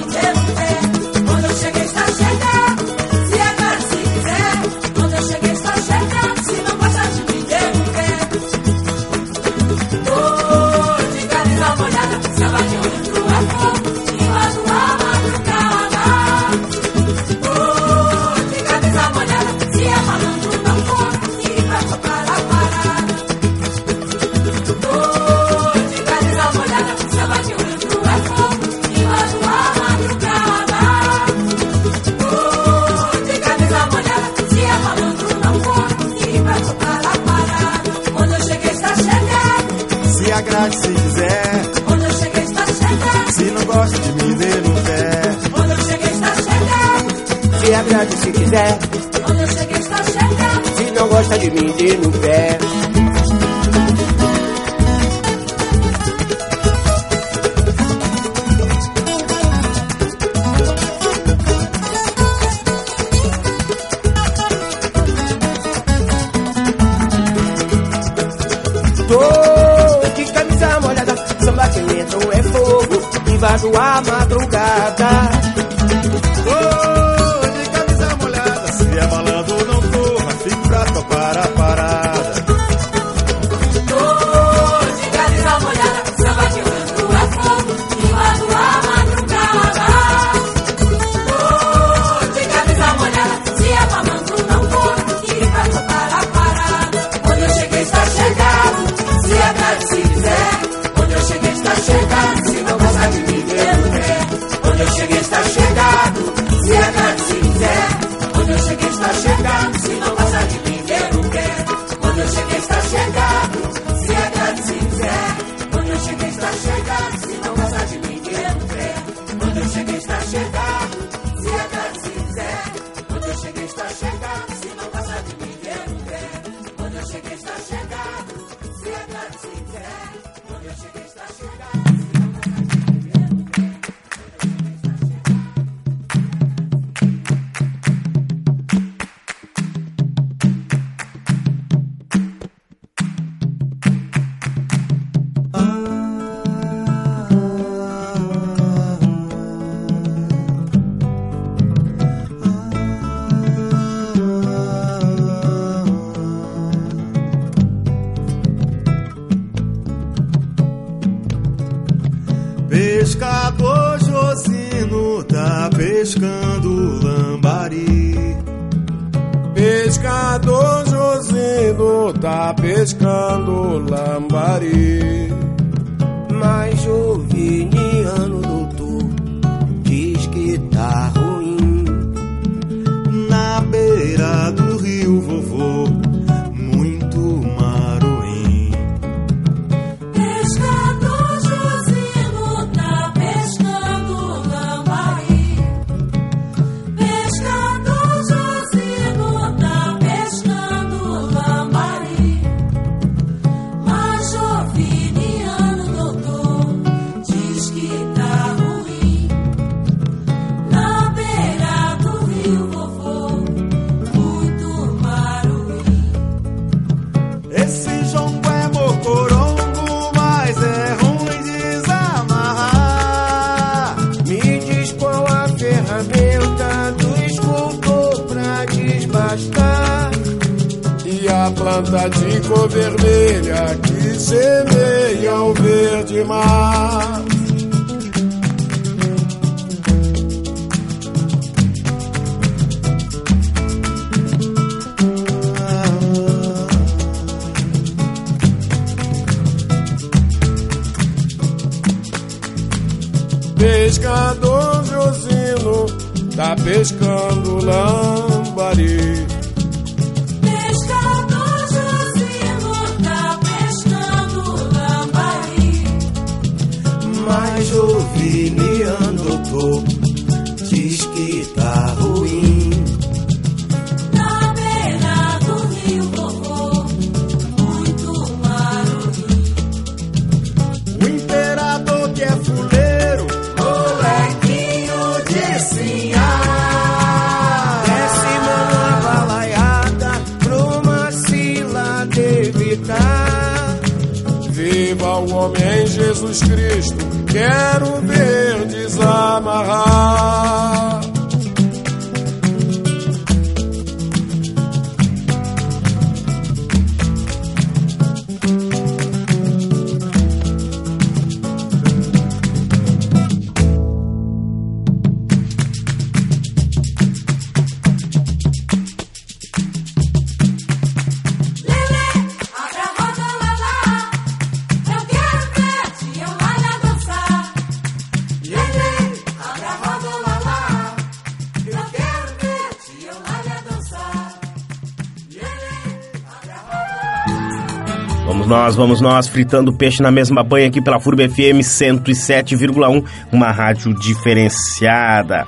Nós, 338.65 338.75
vamos 338.75 338.99
nós, 338.99 339.27
fritando 339.27 339.71
peixe 339.71 340.01
na 340.01 340.09
mesma 340.09 340.43
banha 340.43 340.65
aqui 340.65 340.81
pela 340.81 340.99
FURB 340.99 341.29
FM 341.29 341.61
107,1, 341.61 343.05
uma 343.31 343.51
rádio 343.51 343.93
diferenciada. 343.93 345.45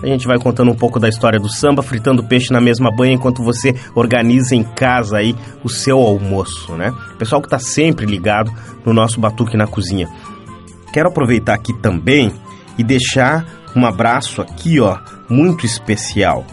A 0.00 0.06
gente 0.06 0.28
vai 0.28 0.38
contando 0.38 0.70
um 0.70 0.74
pouco 0.76 1.00
da 1.00 1.08
história 1.08 1.40
do 1.40 1.48
samba, 1.48 1.82
fritando 1.82 2.22
peixe 2.22 2.52
na 2.52 2.60
mesma 2.60 2.88
banha 2.94 3.14
enquanto 3.14 3.42
você 3.42 3.74
organiza 3.96 4.54
em 4.54 4.62
casa 4.62 5.16
aí 5.16 5.34
o 5.64 5.68
seu 5.68 5.98
almoço, 5.98 6.74
né? 6.74 6.94
Pessoal 7.18 7.42
que 7.42 7.48
tá 7.48 7.58
sempre 7.58 8.06
ligado 8.06 8.52
no 8.84 8.92
nosso 8.92 9.18
Batuque 9.18 9.56
na 9.56 9.66
Cozinha. 9.66 10.08
Quero 10.92 11.08
aproveitar 11.08 11.54
aqui 11.54 11.72
também 11.72 12.32
e 12.78 12.84
deixar 12.84 13.44
um 13.74 13.84
abraço 13.84 14.40
aqui, 14.40 14.78
ó, 14.78 14.98
muito 15.28 15.66
especial 15.66 16.44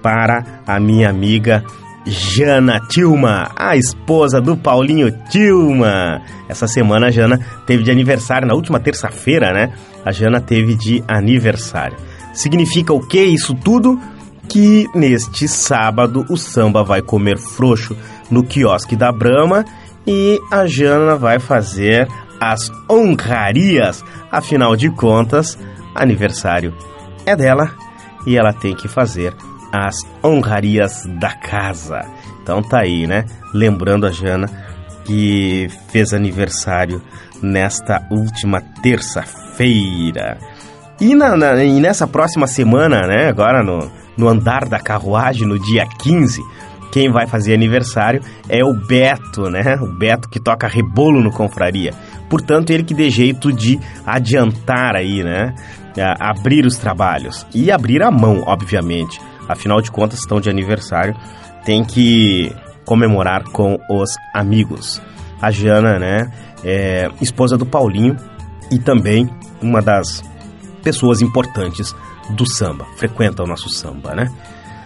para 0.00 0.62
a 0.64 0.78
minha 0.78 1.10
amiga 1.10 1.64
Jana 2.06 2.80
Tilma, 2.80 3.50
a 3.56 3.76
esposa 3.76 4.40
do 4.40 4.56
Paulinho 4.56 5.10
Tilma. 5.28 6.20
Essa 6.48 6.66
semana 6.66 7.06
a 7.06 7.10
Jana 7.10 7.38
teve 7.66 7.82
de 7.82 7.90
aniversário, 7.90 8.46
na 8.46 8.54
última 8.54 8.80
terça-feira, 8.80 9.52
né? 9.52 9.72
A 10.04 10.10
Jana 10.10 10.40
teve 10.40 10.74
de 10.74 11.02
aniversário. 11.06 11.96
Significa 12.32 12.92
o 12.92 13.00
que 13.00 13.22
isso 13.22 13.54
tudo? 13.54 14.00
Que 14.48 14.86
neste 14.94 15.46
sábado 15.46 16.26
o 16.28 16.36
samba 16.36 16.82
vai 16.82 17.00
comer 17.00 17.38
frouxo 17.38 17.96
no 18.30 18.42
quiosque 18.42 18.96
da 18.96 19.12
Brama 19.12 19.64
e 20.06 20.40
a 20.50 20.66
Jana 20.66 21.16
vai 21.16 21.38
fazer 21.38 22.08
as 22.40 22.70
honrarias. 22.90 24.04
Afinal 24.30 24.74
de 24.74 24.90
contas, 24.90 25.56
aniversário 25.94 26.74
é 27.24 27.36
dela 27.36 27.70
e 28.26 28.36
ela 28.36 28.52
tem 28.52 28.74
que 28.74 28.88
fazer 28.88 29.34
as 29.72 29.94
honrarias 30.22 31.04
da 31.18 31.30
casa. 31.32 32.00
Então 32.42 32.62
tá 32.62 32.80
aí, 32.80 33.06
né? 33.06 33.24
Lembrando 33.54 34.06
a 34.06 34.10
Jana 34.10 34.46
que 35.04 35.68
fez 35.88 36.12
aniversário 36.12 37.00
nesta 37.42 38.06
última 38.10 38.60
terça-feira. 38.82 40.38
E, 41.00 41.14
na, 41.14 41.36
na- 41.36 41.64
e 41.64 41.80
nessa 41.80 42.06
próxima 42.06 42.46
semana, 42.46 43.06
né? 43.06 43.28
Agora 43.28 43.62
no, 43.62 43.90
no 44.16 44.28
andar 44.28 44.68
da 44.68 44.78
carruagem, 44.78 45.46
no 45.46 45.58
dia 45.58 45.86
15, 45.86 46.40
quem 46.92 47.10
vai 47.10 47.26
fazer 47.26 47.54
aniversário 47.54 48.20
é 48.48 48.62
o 48.64 48.72
Beto, 48.74 49.48
né? 49.50 49.76
O 49.80 49.86
Beto 49.98 50.28
que 50.28 50.38
toca 50.38 50.68
rebolo 50.68 51.20
no 51.20 51.32
Confraria. 51.32 51.92
Portanto, 52.28 52.70
ele 52.70 52.84
que 52.84 52.94
dê 52.94 53.10
jeito 53.10 53.52
de 53.52 53.78
adiantar 54.06 54.94
aí, 54.96 55.22
né? 55.22 55.54
abrir 56.18 56.64
os 56.64 56.78
trabalhos. 56.78 57.46
E 57.54 57.70
abrir 57.70 58.02
a 58.02 58.10
mão, 58.10 58.42
obviamente. 58.46 59.20
Afinal 59.52 59.80
de 59.80 59.90
contas, 59.90 60.20
estão 60.20 60.40
de 60.40 60.50
aniversário. 60.50 61.14
Tem 61.64 61.84
que 61.84 62.54
comemorar 62.84 63.44
com 63.44 63.78
os 63.88 64.10
amigos. 64.34 65.00
A 65.40 65.50
Jana, 65.50 65.98
né? 65.98 66.30
É 66.64 67.10
esposa 67.20 67.56
do 67.56 67.66
Paulinho 67.66 68.16
e 68.70 68.78
também 68.78 69.28
uma 69.60 69.82
das 69.82 70.22
pessoas 70.82 71.20
importantes 71.20 71.94
do 72.30 72.46
samba. 72.46 72.86
Frequenta 72.96 73.42
o 73.42 73.46
nosso 73.46 73.68
samba, 73.68 74.14
né? 74.14 74.32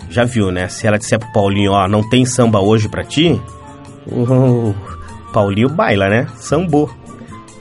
Já 0.08 0.24
viu, 0.24 0.50
né? 0.50 0.68
Se 0.68 0.86
ela 0.86 0.98
disser 0.98 1.18
pro 1.18 1.32
Paulinho, 1.32 1.72
ó, 1.72 1.86
não 1.88 2.08
tem 2.08 2.24
samba 2.24 2.60
hoje 2.60 2.88
pra 2.88 3.04
ti, 3.04 3.40
o 4.06 4.74
Paulinho 5.32 5.68
baila, 5.68 6.08
né? 6.08 6.26
Sambou. 6.36 6.90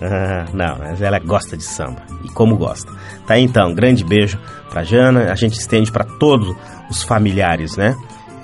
Ah, 0.01 0.45
não, 0.53 0.77
mas 0.77 1.01
ela 1.01 1.19
gosta 1.19 1.57
de 1.57 1.63
samba. 1.63 2.01
E 2.23 2.29
como 2.29 2.55
gosta. 2.57 2.91
Tá 3.25 3.39
então, 3.39 3.73
grande 3.73 4.03
beijo 4.03 4.39
pra 4.69 4.83
Jana. 4.83 5.31
A 5.31 5.35
gente 5.35 5.57
estende 5.57 5.91
pra 5.91 6.03
todos 6.03 6.55
os 6.89 7.03
familiares, 7.03 7.75
né? 7.75 7.95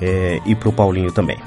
É, 0.01 0.39
e 0.45 0.55
pro 0.55 0.71
Paulinho 0.71 1.11
também. 1.11 1.37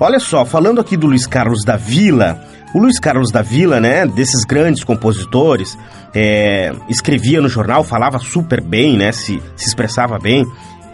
Olha 0.00 0.18
só, 0.18 0.44
falando 0.44 0.80
aqui 0.80 0.96
do 0.96 1.06
Luiz 1.06 1.26
Carlos 1.26 1.64
da 1.64 1.76
Vila, 1.76 2.40
o 2.74 2.78
Luiz 2.78 2.98
Carlos 2.98 3.30
da 3.30 3.42
Vila, 3.42 3.78
né, 3.78 4.06
desses 4.06 4.44
grandes 4.44 4.82
compositores, 4.82 5.78
é, 6.14 6.72
escrevia 6.88 7.40
no 7.40 7.48
jornal, 7.48 7.84
falava 7.84 8.18
super 8.18 8.60
bem, 8.60 8.96
né, 8.96 9.12
se, 9.12 9.40
se 9.54 9.68
expressava 9.68 10.18
bem. 10.18 10.44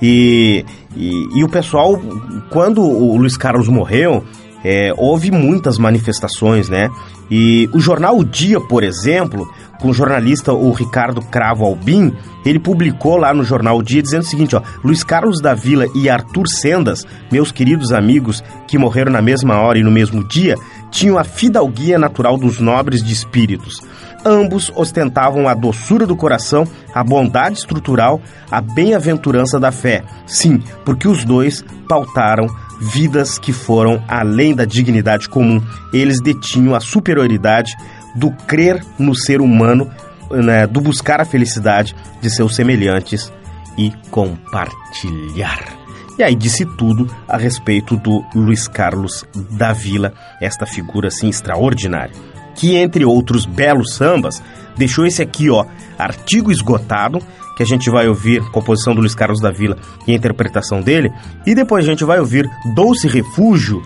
E, 0.03 0.65
e, 0.95 1.39
e 1.39 1.45
o 1.45 1.49
pessoal, 1.49 1.99
quando 2.51 2.83
o 2.83 3.17
Luiz 3.17 3.37
Carlos 3.37 3.69
morreu, 3.69 4.25
é, 4.65 4.93
houve 4.97 5.31
muitas 5.31 5.79
manifestações, 5.79 6.69
né? 6.69 6.89
E 7.31 7.69
o 7.73 7.81
jornal 7.81 8.19
O 8.19 8.25
Dia, 8.25 8.61
por 8.61 8.83
exemplo, 8.83 9.49
com 9.81 9.89
o 9.89 9.95
jornalista 9.95 10.53
o 10.53 10.73
Ricardo 10.73 11.21
Cravo 11.23 11.65
Albim, 11.65 12.13
ele 12.45 12.59
publicou 12.59 13.17
lá 13.17 13.35
no 13.35 13.45
jornal 13.45 13.79
O 13.79 13.83
Dia 13.83 14.03
dizendo 14.03 14.23
o 14.23 14.27
seguinte, 14.27 14.57
ó, 14.57 14.63
Luiz 14.83 15.05
Carlos 15.05 15.41
da 15.41 15.55
Vila 15.55 15.87
e 15.95 16.09
Arthur 16.09 16.49
Sendas, 16.49 17.07
meus 17.31 17.53
queridos 17.53 17.93
amigos 17.93 18.43
que 18.67 18.79
morreram 18.79 19.13
na 19.13 19.23
mesma 19.23 19.61
hora 19.61 19.79
e 19.79 19.83
no 19.83 19.91
mesmo 19.91 20.27
dia, 20.27 20.57
tinham 20.91 21.19
a 21.19 21.25
fidalguia 21.25 21.99
natural 21.99 22.37
dos 22.37 22.59
nobres 22.59 23.03
de 23.03 23.13
espíritos. 23.13 23.81
Ambos 24.25 24.73
ostentavam 24.75 25.47
a 25.47 25.55
doçura 25.55 26.07
do 26.07 26.17
coração, 26.17 26.67
a 26.95 27.05
bondade 27.05 27.59
estrutural, 27.59 28.21
a 28.51 28.61
bem-aventurança 28.61 29.61
da 29.61 29.71
fé. 29.71 30.03
Sim, 30.27 30.63
porque 30.85 31.07
os 31.07 31.25
dois 31.25 31.65
pautaram 31.89 32.49
vidas 32.81 33.39
que 33.39 33.53
foram 33.53 34.03
além 34.09 34.55
da 34.55 34.65
dignidade 34.65 35.29
comum. 35.29 35.61
Eles 35.93 36.21
detinham 36.21 36.75
a 36.75 36.81
superioridade 36.81 37.73
do 38.19 38.31
crer 38.31 38.85
no 38.99 39.15
ser 39.15 39.41
humano, 39.41 39.89
né, 40.31 40.67
do 40.67 40.81
buscar 40.81 41.21
a 41.21 41.25
felicidade 41.25 41.95
de 42.21 42.29
seus 42.29 42.55
semelhantes 42.55 43.33
e 43.77 43.93
compartilhar. 44.11 45.79
E 46.19 46.23
aí 46.23 46.35
disse 46.35 46.67
tudo 46.77 47.09
a 47.29 47.37
respeito 47.37 47.97
do 47.97 48.25
Luiz 48.35 48.67
Carlos 48.67 49.25
da 49.53 49.73
Vila, 49.73 50.13
esta 50.43 50.67
figura 50.67 51.09
assim 51.09 51.29
extraordinária, 51.29 52.13
que 52.57 52.75
entre 52.75 53.05
outros 53.05 53.47
belos 53.47 53.95
sambas, 53.95 54.43
deixou 54.77 55.07
esse 55.07 55.23
aqui, 55.23 55.49
ó, 55.49 55.65
artigo 55.97 56.51
esgotado, 56.51 57.21
que 57.57 57.63
a 57.63 57.67
gente 57.67 57.89
vai 57.89 58.09
ouvir 58.09 58.43
composição 58.51 58.95
do 58.95 59.01
Luiz 59.01 59.15
Carlos 59.15 59.41
da 59.41 59.53
Vila 59.53 59.77
e 60.09 60.15
interpretação 60.15 60.81
dele, 60.81 61.13
e 61.47 61.55
depois 61.55 61.85
a 61.85 61.89
gente 61.89 62.05
vai 62.05 62.19
ouvir 62.19 62.51
Doce 62.75 63.07
Refúgio, 63.07 63.81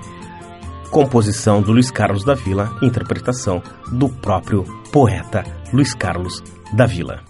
composição 0.93 1.63
do 1.63 1.73
Luiz 1.73 1.91
Carlos 1.91 2.23
da 2.23 2.35
Vila, 2.35 2.77
interpretação 2.83 3.63
do 3.91 4.11
próprio 4.11 4.63
poeta 4.93 5.43
Luiz 5.73 5.95
Carlos 5.95 6.43
da 6.75 6.85
Vila. 6.85 7.25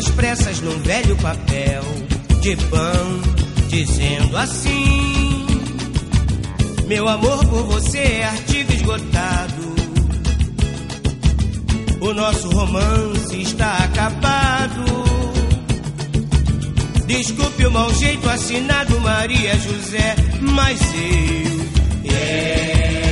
Às 0.00 0.08
pressas 0.12 0.60
num 0.62 0.78
velho 0.78 1.14
papel 1.16 1.82
de 2.40 2.56
pão, 2.56 3.20
dizendo 3.68 4.34
assim: 4.34 5.46
Meu 6.86 7.06
amor 7.06 7.44
por 7.46 7.64
você 7.64 7.98
é 7.98 8.24
artigo 8.24 8.72
esgotado. 8.72 9.70
O 12.00 12.14
nosso 12.14 12.48
romance 12.48 13.42
está 13.42 13.76
acabado. 13.84 14.84
Desculpe 17.06 17.66
o 17.66 17.70
mau 17.70 17.92
jeito 17.92 18.26
assinado 18.30 18.98
Maria 19.00 19.58
José, 19.58 20.16
mas 20.40 20.80
eu 22.04 22.14
é, 22.14 23.10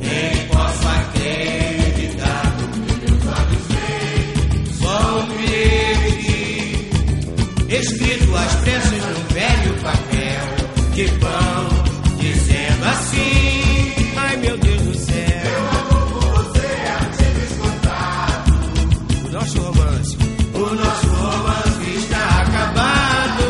nem 0.00 0.46
posso 0.48 0.88
acreditar 0.88 1.61
escrito 7.82 8.36
às 8.36 8.54
pressas 8.56 8.90
num 8.92 9.34
velho 9.34 9.74
papel 9.82 10.46
de 10.94 11.08
pão, 11.18 11.68
dizendo 12.18 12.84
assim: 12.84 13.92
Ai 14.16 14.36
meu 14.36 14.56
Deus 14.56 14.82
do 14.82 14.94
céu. 14.94 15.12
O 19.24 19.28
nosso 19.32 19.60
romance, 19.60 20.16
o 20.54 20.74
nosso 20.74 21.06
romance 21.08 21.90
está 21.98 22.42
acabado. 22.42 23.46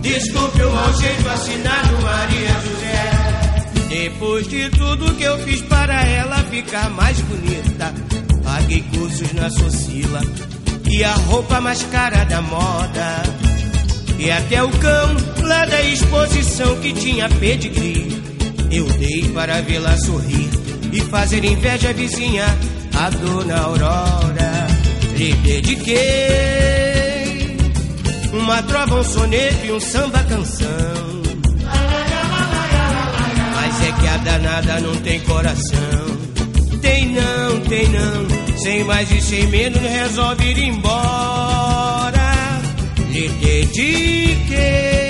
Desculpe 0.00 0.62
o 0.62 0.72
mau 0.72 0.92
jeito 1.00 1.28
assinado 1.28 2.02
Maria 2.02 2.54
José. 2.60 3.10
Depois 3.88 4.46
de 4.46 4.70
tudo 4.70 5.16
que 5.16 5.24
eu 5.24 5.38
fiz 5.40 5.60
para 5.62 6.06
ela 6.06 6.38
ficar 6.44 6.88
mais 6.90 7.20
bonita, 7.22 7.92
paguei 8.44 8.82
cursos 8.94 9.32
na 9.32 9.50
Socila 9.50 10.20
e 10.92 11.02
a 11.02 11.14
roupa 11.14 11.60
mais 11.60 11.82
cara 11.84 12.22
da 12.24 12.42
moda. 12.42 13.22
E 14.18 14.30
até 14.30 14.62
o 14.62 14.68
cão 14.68 15.16
lá 15.40 15.64
da 15.64 15.80
exposição 15.80 16.78
que 16.80 16.92
tinha 16.92 17.28
pedigree, 17.30 18.22
eu 18.70 18.84
dei 18.98 19.22
para 19.30 19.62
vê-la 19.62 19.96
sorrir 19.96 20.50
e 20.92 21.00
fazer 21.00 21.44
inveja 21.44 21.88
à 21.88 21.92
vizinha, 21.92 22.44
a 22.94 23.08
dona 23.08 23.58
Aurora. 23.58 24.66
Lhe 25.16 25.32
dediquei 25.34 26.02
uma 28.34 28.62
trova, 28.62 29.00
um 29.00 29.04
soneto 29.04 29.64
e 29.64 29.72
um 29.72 29.80
samba 29.80 30.22
canção. 30.24 31.22
Mas 33.54 33.82
é 33.82 33.92
que 33.92 34.08
a 34.08 34.16
danada 34.18 34.80
não 34.80 34.94
tem 34.96 35.20
coração. 35.20 36.18
Tem 36.82 37.12
não, 37.12 37.60
tem 37.60 37.88
não. 37.88 38.41
Sem 38.62 38.84
mais 38.84 39.10
e 39.10 39.20
sem 39.20 39.46
menos 39.48 39.80
resolve 39.80 40.44
ir 40.44 40.58
embora. 40.58 42.32
Lhe 43.10 43.28
dediquei 43.28 45.02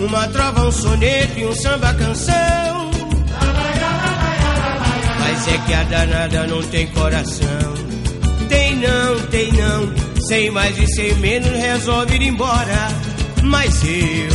uma 0.00 0.26
trova, 0.28 0.66
um 0.66 0.72
soneto 0.72 1.38
e 1.38 1.46
um 1.46 1.54
samba 1.54 1.94
canção. 1.94 2.90
Mas 5.20 5.48
é 5.48 5.58
que 5.64 5.74
a 5.74 5.84
danada 5.84 6.46
não 6.48 6.62
tem 6.64 6.88
coração. 6.88 7.74
Tem 8.48 8.76
não, 8.76 9.20
tem 9.30 9.52
não. 9.52 9.92
Sem 10.26 10.50
mais 10.50 10.76
e 10.76 10.86
sem 10.88 11.14
menos 11.14 11.50
resolve 11.50 12.16
ir 12.16 12.22
embora. 12.22 12.88
Mas 13.42 13.80
eu, 13.84 14.28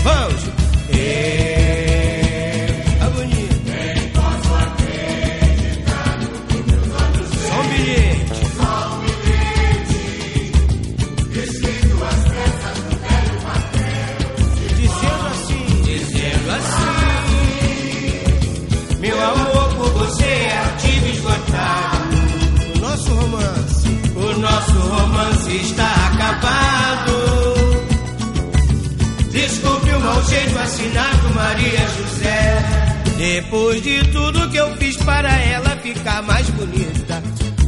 Desculpe 29.31 29.89
o 29.91 29.99
mau 29.99 30.23
jeito 30.23 30.57
assinado 30.57 31.33
Maria 31.35 31.87
José. 31.97 32.89
Depois 33.17 33.81
de 33.83 34.03
tudo 34.11 34.49
que 34.49 34.57
eu 34.57 34.75
fiz 34.77 34.97
para 34.97 35.29
ela 35.29 35.77
ficar 35.77 36.21
mais 36.23 36.49
bonita, 36.51 37.21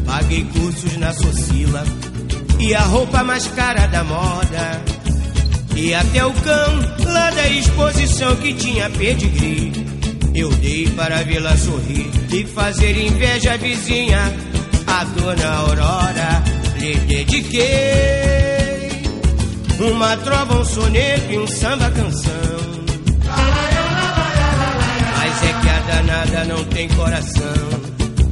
paguei 0.05 0.43
cursos 0.45 0.97
na 0.97 1.13
Socila 1.13 1.83
e 2.59 2.73
a 2.73 2.81
roupa 2.81 3.23
mais 3.23 3.47
cara 3.47 3.87
da 3.87 4.03
moda. 4.03 4.81
E 5.75 5.93
até 5.93 6.25
o 6.25 6.33
cão 6.33 6.79
lá 7.05 7.29
da 7.31 7.47
exposição 7.47 8.35
que 8.37 8.53
tinha 8.53 8.89
pedigree. 8.89 9.71
Eu 10.33 10.49
dei 10.55 10.87
para 10.89 11.23
vê-la 11.23 11.57
sorrir 11.57 12.09
e 12.31 12.45
fazer 12.45 12.97
inveja 12.97 13.53
à 13.53 13.57
vizinha, 13.57 14.33
a 14.87 15.03
dona 15.03 15.47
Aurora. 15.55 16.43
Lhe 16.77 16.95
dediquei 16.95 18.40
uma 19.81 20.15
trova, 20.17 20.59
um 20.59 20.65
soneto 20.65 21.31
e 21.31 21.37
um 21.37 21.47
samba 21.47 21.89
canção. 21.91 22.31
Mas 25.17 25.43
é 25.43 25.53
que 25.61 25.69
a 25.69 25.79
danada 25.79 26.43
não 26.45 26.63
tem 26.65 26.87
coração. 26.89 27.53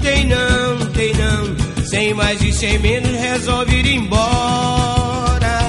Tem 0.01 0.27
não, 0.27 0.85
tem 0.93 1.13
não. 1.15 1.85
Sem 1.85 2.13
mais 2.13 2.41
e 2.41 2.53
sem 2.53 2.77
menos 2.79 3.11
resolve 3.11 3.75
ir 3.75 3.87
embora. 3.95 5.59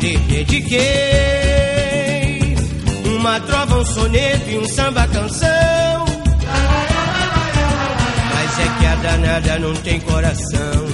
Lhe 0.00 0.16
dediquei 0.16 0.80
uma 3.06 3.40
trova, 3.40 3.78
um 3.78 3.84
soneto 3.84 4.48
e 4.48 4.58
um 4.58 4.68
samba 4.68 5.08
canção. 5.08 6.04
Mas 8.34 8.58
é 8.58 8.78
que 8.78 8.86
a 8.86 8.94
danada 8.94 9.58
não 9.58 9.74
tem 9.74 9.98
coração. 10.00 10.86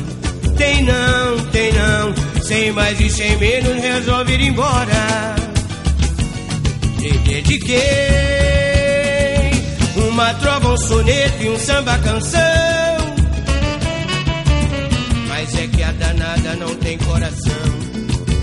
Tem 0.57 0.83
não, 0.83 1.39
tem 1.53 1.73
não. 1.73 2.36
Sem 2.47 2.71
mais 2.71 3.01
e 3.01 3.11
sem 3.11 3.37
menos 3.39 3.75
resolve 3.83 4.35
ir 4.35 4.41
embora. 4.43 5.35
Lhe 7.01 7.19
dediquei 7.19 7.81
uma 10.09 10.33
trova, 10.35 10.75
um 10.75 10.77
soneto 10.77 11.43
e 11.43 11.49
um 11.49 11.59
samba 11.59 11.99
canção. 11.99 12.41
Mas 15.27 15.55
é 15.57 15.67
que 15.67 15.83
a 15.83 15.91
danada 15.91 16.55
não 16.55 16.73
tem 16.77 16.97
coração. 16.99 17.67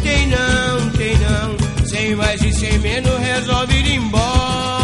Tem 0.04 0.28
não, 0.28 0.90
tem 0.98 1.18
não. 1.20 1.86
Sem 1.86 2.14
mais 2.18 2.42
e 2.42 2.52
sem 2.52 2.78
menos 2.80 3.18
resolve 3.20 3.74
ir 3.74 3.94
embora. 3.94 4.83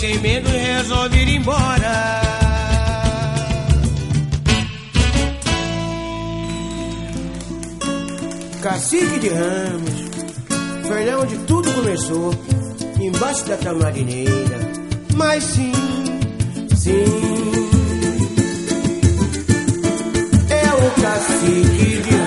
Sem 0.00 0.18
menos 0.20 0.50
resolve 0.50 1.18
ir 1.18 1.28
embora. 1.28 2.22
Cacique 8.62 9.18
de 9.18 9.28
Ramos, 9.28 10.88
foi 10.88 11.04
lá 11.04 11.18
onde 11.18 11.36
tudo 11.40 11.70
começou, 11.74 12.34
embaixo 12.98 13.44
da 13.44 13.58
tamarineira. 13.58 14.58
Mas 15.16 15.44
sim, 15.44 15.72
sim, 16.76 17.04
é 20.48 20.64
o 20.76 21.02
cacique 21.02 22.02
de 22.08 22.19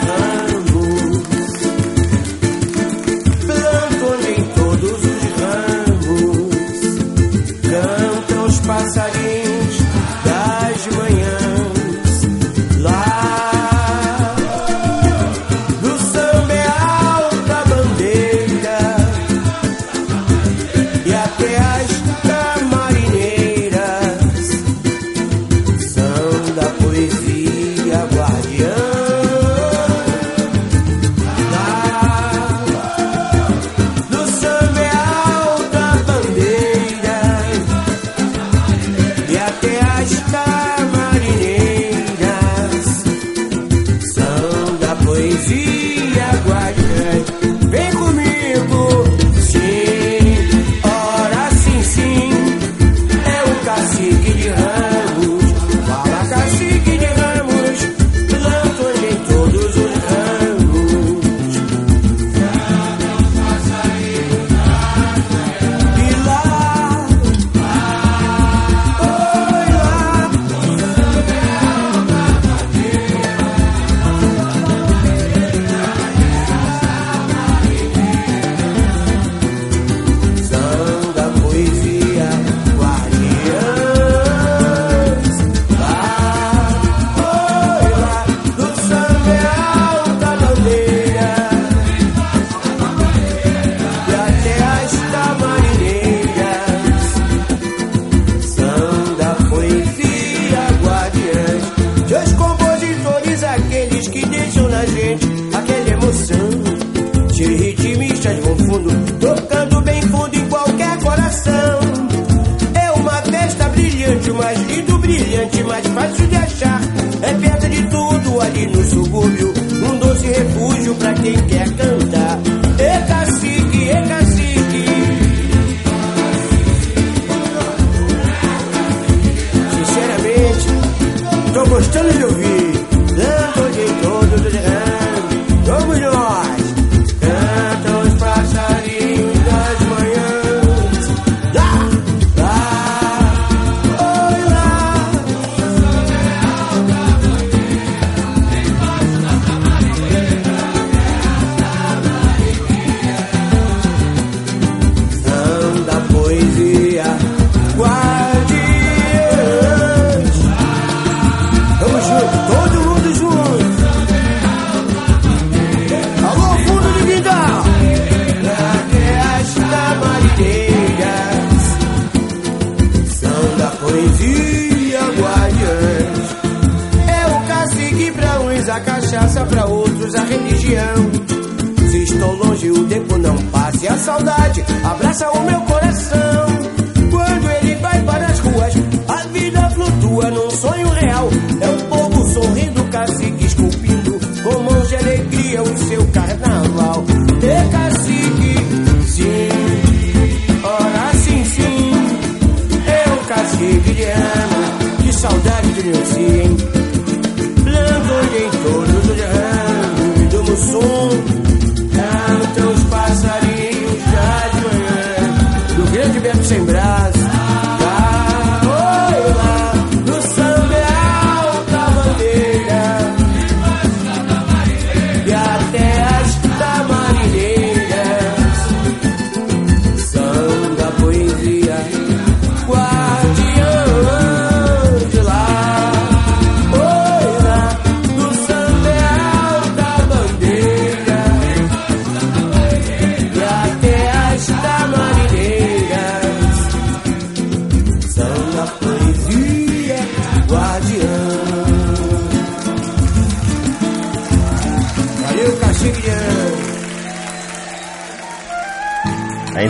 Sinceramente, 131.83 132.19
tô 132.19 132.52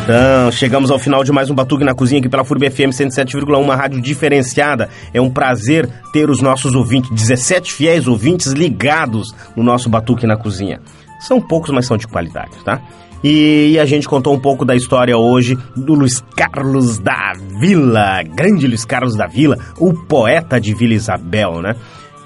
Então, 0.03 0.51
chegamos 0.51 0.91
ao 0.91 0.99
final 0.99 1.23
de 1.23 1.31
mais 1.31 1.49
um 1.49 1.55
Batuque 1.55 1.85
na 1.85 1.95
Cozinha 1.95 2.19
aqui 2.19 2.27
pela 2.27 2.43
FURB 2.43 2.69
FM 2.69 2.91
107,1, 2.91 3.57
uma 3.57 3.73
rádio 3.73 4.01
diferenciada. 4.01 4.89
É 5.13 5.21
um 5.21 5.29
prazer 5.29 5.89
ter 6.11 6.29
os 6.29 6.41
nossos 6.41 6.75
ouvintes, 6.75 7.09
17 7.09 7.71
fiéis 7.71 8.05
ouvintes 8.05 8.51
ligados 8.51 9.33
no 9.55 9.63
nosso 9.63 9.87
Batuque 9.89 10.27
na 10.27 10.35
Cozinha. 10.35 10.81
São 11.21 11.39
poucos, 11.39 11.69
mas 11.71 11.85
são 11.85 11.95
de 11.95 12.05
qualidade, 12.05 12.51
tá? 12.65 12.81
E 13.23 13.79
a 13.79 13.85
gente 13.85 14.05
contou 14.05 14.33
um 14.33 14.39
pouco 14.39 14.65
da 14.65 14.75
história 14.75 15.17
hoje 15.17 15.57
do 15.73 15.93
Luiz 15.93 16.21
Carlos 16.35 16.99
da 16.99 17.31
Vila, 17.61 18.23
grande 18.23 18.67
Luiz 18.67 18.83
Carlos 18.83 19.15
da 19.15 19.25
Vila, 19.25 19.57
o 19.79 19.93
poeta 19.93 20.59
de 20.59 20.73
Vila 20.73 20.95
Isabel, 20.95 21.61
né? 21.61 21.77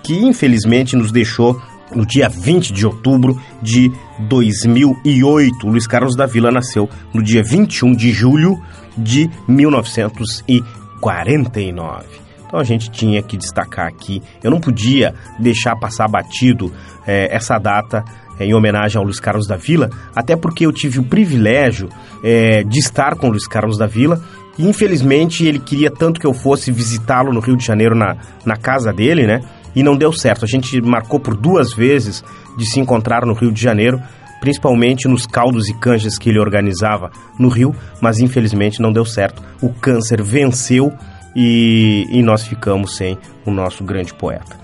Que 0.01 0.17
infelizmente 0.17 0.95
nos 0.95 1.11
deixou 1.11 1.61
no 1.95 2.05
dia 2.05 2.29
20 2.29 2.73
de 2.73 2.85
outubro 2.85 3.41
de 3.61 3.89
2008. 4.19 5.67
Luiz 5.67 5.87
Carlos 5.87 6.15
da 6.15 6.25
Vila 6.25 6.51
nasceu 6.51 6.89
no 7.13 7.23
dia 7.23 7.43
21 7.43 7.95
de 7.95 8.11
julho 8.11 8.61
de 8.97 9.29
1949. 9.47 12.27
Então 12.47 12.59
a 12.59 12.63
gente 12.63 12.89
tinha 12.89 13.21
que 13.21 13.37
destacar 13.37 13.87
aqui. 13.87 14.23
Eu 14.41 14.49
não 14.49 14.59
podia 14.59 15.13
deixar 15.37 15.75
passar 15.75 16.07
batido 16.07 16.73
eh, 17.05 17.27
essa 17.29 17.59
data 17.59 18.03
eh, 18.39 18.45
em 18.45 18.53
homenagem 18.53 18.97
ao 18.97 19.03
Luiz 19.03 19.19
Carlos 19.19 19.45
da 19.45 19.57
Vila, 19.57 19.89
até 20.15 20.35
porque 20.35 20.65
eu 20.65 20.71
tive 20.71 20.99
o 20.99 21.03
privilégio 21.03 21.89
eh, 22.23 22.63
de 22.63 22.79
estar 22.79 23.15
com 23.15 23.27
o 23.27 23.31
Luiz 23.31 23.45
Carlos 23.45 23.77
da 23.77 23.85
Vila. 23.85 24.23
E 24.57 24.67
infelizmente 24.67 25.45
ele 25.45 25.59
queria 25.59 25.91
tanto 25.91 26.19
que 26.19 26.25
eu 26.25 26.33
fosse 26.33 26.71
visitá-lo 26.71 27.31
no 27.31 27.39
Rio 27.39 27.55
de 27.55 27.63
Janeiro 27.63 27.93
na, 27.93 28.17
na 28.45 28.55
casa 28.55 28.91
dele, 28.91 29.27
né? 29.27 29.41
E 29.77 29.83
não 29.83 29.95
deu 29.95 30.11
certo. 30.11 30.43
A 30.43 30.47
gente 30.47 30.81
marcou 30.81 31.19
por 31.19 31.37
duas 31.37 31.71
vezes 31.71 32.23
de 32.57 32.65
se 32.65 32.79
encontrar 32.79 33.27
no 33.27 33.33
Rio 33.33 33.51
de 33.51 33.61
Janeiro, 33.61 34.01
principalmente 34.41 35.07
nos 35.07 35.27
caldos 35.27 35.69
e 35.69 35.73
canjas 35.75 36.17
que 36.17 36.31
ele 36.31 36.39
organizava 36.39 37.11
no 37.37 37.47
Rio, 37.47 37.75
mas 38.01 38.17
infelizmente 38.17 38.81
não 38.81 38.91
deu 38.91 39.05
certo. 39.05 39.39
O 39.61 39.71
câncer 39.71 40.19
venceu 40.23 40.91
e, 41.35 42.07
e 42.09 42.23
nós 42.23 42.47
ficamos 42.47 42.97
sem 42.97 43.19
o 43.45 43.51
nosso 43.51 43.83
grande 43.83 44.15
poeta. 44.15 44.57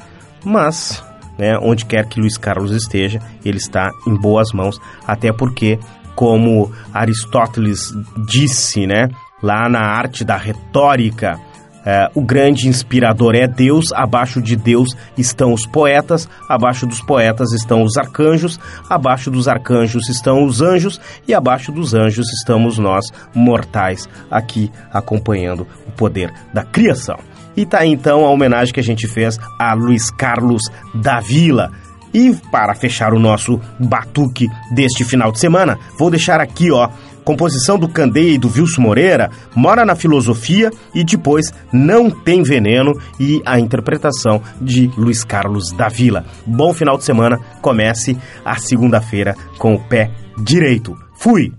Mas, 0.44 1.04
né, 1.38 1.60
onde 1.62 1.86
quer 1.86 2.08
que 2.08 2.20
Luiz 2.20 2.36
Carlos 2.36 2.72
esteja, 2.72 3.20
ele 3.46 3.60
está 3.60 3.92
em 4.08 4.16
boas 4.16 4.52
mãos, 4.52 4.82
até 5.06 5.32
porque, 5.32 5.78
como 6.16 6.72
Aristóteles 6.92 7.94
disse, 8.28 8.88
né, 8.88 9.10
lá 9.44 9.70
na 9.70 9.82
arte 9.82 10.24
da 10.24 10.38
retórica, 10.38 11.40
é, 11.86 12.10
o 12.16 12.22
grande 12.22 12.68
inspirador 12.68 13.36
é 13.36 13.48
Deus, 13.48 13.92
abaixo 13.94 14.42
de 14.42 14.56
Deus 14.56 14.96
estão 15.18 15.54
os 15.54 15.66
poetas, 15.66 16.30
abaixo 16.48 16.86
dos 16.86 17.02
poetas 17.02 17.52
estão 17.52 17.84
os 17.84 17.98
arcanjos, 17.98 18.60
abaixo 18.90 19.30
dos 19.30 19.48
arcanjos 19.48 20.08
estão 20.10 20.46
os 20.46 20.62
anjos 20.62 21.00
e 21.28 21.34
abaixo 21.34 21.72
dos 21.72 21.94
anjos 21.94 22.32
estamos 22.32 22.78
nós, 22.78 23.06
mortais, 23.34 24.08
aqui 24.32 24.72
acompanhando 24.92 25.68
o 25.88 25.92
poder 25.92 26.34
da 26.54 26.64
criação. 26.64 27.18
E 27.56 27.66
tá 27.66 27.86
então 27.86 28.26
a 28.26 28.30
homenagem 28.30 28.74
que 28.74 28.80
a 28.80 28.84
gente 28.84 29.08
fez 29.08 29.40
a 29.60 29.74
Luiz 29.74 30.10
Carlos 30.10 30.64
da 30.96 31.20
Vila. 31.20 31.72
E 32.14 32.32
para 32.52 32.76
fechar 32.76 33.14
o 33.14 33.20
nosso 33.20 33.60
batuque 33.80 34.48
deste 34.72 35.04
final 35.04 35.32
de 35.32 35.40
semana, 35.40 35.80
vou 35.98 36.12
deixar 36.12 36.40
aqui, 36.40 36.72
ó, 36.72 36.90
composição 37.24 37.78
do 37.78 37.88
Candeia 37.88 38.34
e 38.34 38.38
do 38.38 38.48
Wilson 38.48 38.82
Moreira, 38.82 39.30
Mora 39.56 39.86
na 39.86 39.96
Filosofia 39.96 40.72
e 40.94 41.04
depois 41.04 41.54
Não 41.72 42.10
Tem 42.10 42.44
Veneno 42.44 42.94
e 43.20 43.42
a 43.46 43.60
interpretação 43.60 44.42
de 44.62 44.92
Luiz 44.98 45.24
Carlos 45.24 45.72
da 45.72 45.88
Vila. 45.88 46.26
Bom 46.46 46.74
final 46.74 46.98
de 46.98 47.04
semana, 47.04 47.40
comece 47.62 48.18
a 48.44 48.56
segunda-feira 48.58 49.36
com 49.58 49.76
o 49.76 49.80
pé 49.80 50.12
direito. 50.38 50.98
Fui! 51.16 51.52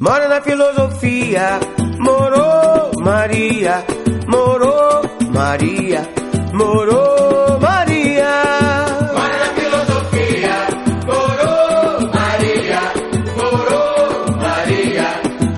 Mora 0.00 0.28
na 0.28 0.40
filosofia, 0.40 1.58
morou 1.98 3.02
Maria, 3.02 3.84
morou 4.28 5.02
Maria, 5.32 6.08
morou 6.52 7.58
Maria. 7.60 8.44
para 9.14 9.38
na 9.38 9.50
filosofia, 9.54 10.56
morou 11.06 12.10
Maria, 12.14 12.80
morou 13.36 14.36
Maria, 14.36 15.08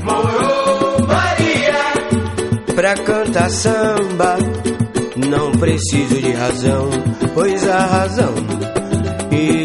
morou 0.04 1.06
Maria. 1.06 2.74
Pra 2.74 2.94
cantar 2.94 3.50
samba, 3.50 4.36
não 5.16 5.52
preciso 5.52 6.20
de 6.22 6.32
razão, 6.32 6.88
pois 7.34 7.68
a 7.68 7.78
razão 7.86 8.34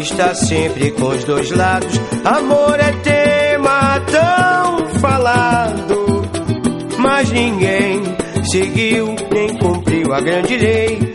está 0.00 0.34
sempre 0.34 0.90
com 0.92 1.08
os 1.08 1.24
dois 1.24 1.50
lados. 1.50 2.00
Amor 2.24 2.78
é 2.80 2.92
tema 3.02 4.00
tão 4.10 4.88
falado, 5.00 6.28
mas 6.98 7.30
ninguém 7.30 7.85
seguiu 8.50 9.14
quem 9.30 9.56
cumpriu 9.58 10.12
a 10.12 10.20
grande 10.20 10.56
lei. 10.56 11.14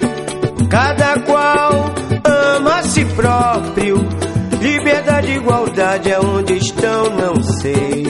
Cada 0.70 1.20
qual 1.22 1.94
ama 2.24 2.80
a 2.80 2.84
si 2.84 3.06
próprio. 3.06 3.98
Liberdade 4.62 5.32
e 5.32 5.36
igualdade 5.38 6.12
é 6.12 6.16
aonde 6.16 6.58
estão, 6.58 7.10
não 7.16 7.44
sei. 7.44 8.04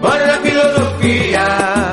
Bora 0.00 0.26
na 0.26 0.38
filosofia. 0.38 1.83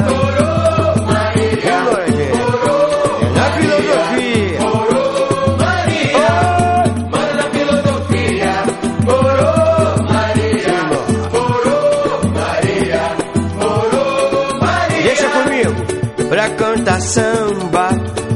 samba. 17.14 17.90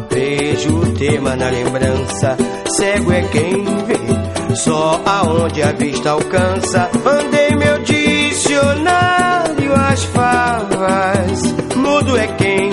Vejo 0.09 0.79
o 0.79 0.93
tema 0.93 1.35
na 1.35 1.49
lembrança, 1.49 2.37
cego 2.77 3.11
é 3.11 3.21
quem 3.23 3.63
vê, 3.85 4.55
só 4.55 5.01
aonde 5.05 5.61
a 5.61 5.71
vista 5.71 6.11
alcança. 6.11 6.89
Mandei 7.03 7.55
meu 7.55 7.79
dicionário 7.79 9.73
às 9.75 10.03
favas, 10.05 11.41
mudo 11.75 12.17
é 12.17 12.27
quem 12.27 12.71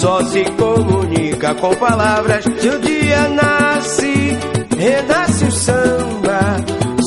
só 0.00 0.22
se 0.24 0.44
comunica 0.52 1.54
com 1.54 1.74
palavras. 1.74 2.44
Se 2.44 2.68
o 2.68 2.80
dia 2.80 3.28
nasce, 3.28 4.38
renasce 4.76 5.44
o 5.44 5.52
samba, 5.52 6.56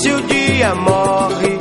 se 0.02 0.10
o 0.12 0.22
dia 0.22 0.76
morre 0.76 1.57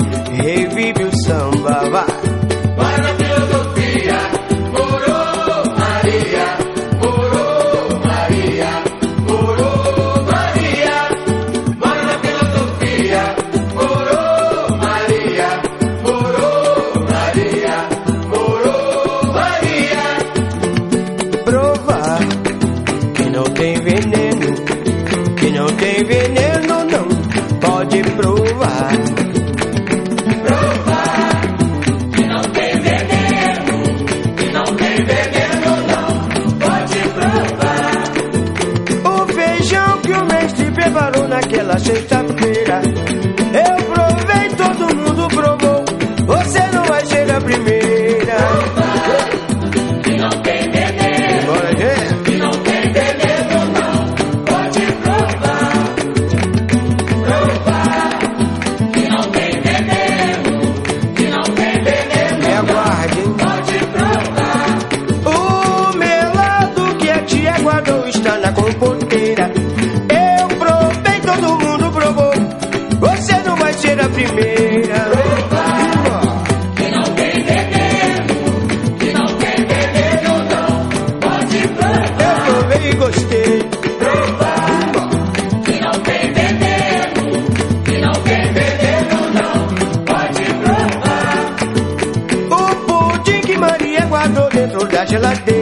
till 95.17 95.25
I 95.25 95.35
did. 95.47 95.56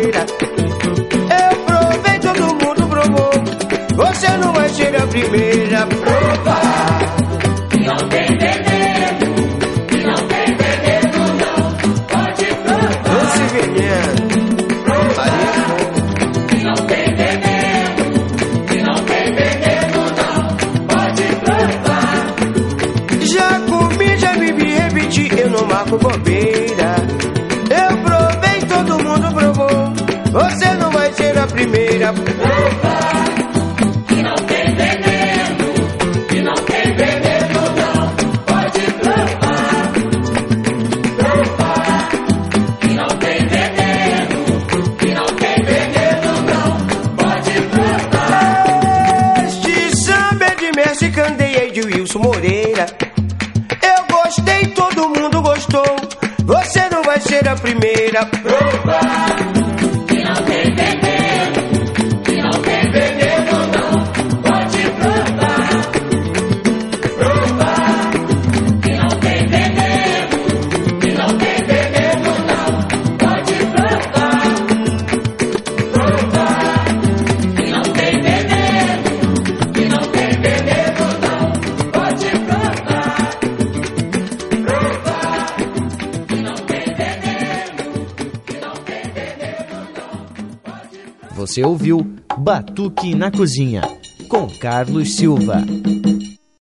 Você 91.55 91.63
ouviu 91.63 92.05
Batuque 92.37 93.15
na 93.15 93.31
Cozinha, 93.31 93.83
com 94.29 94.49
Carlos 94.59 95.15
Silva. 95.15 95.63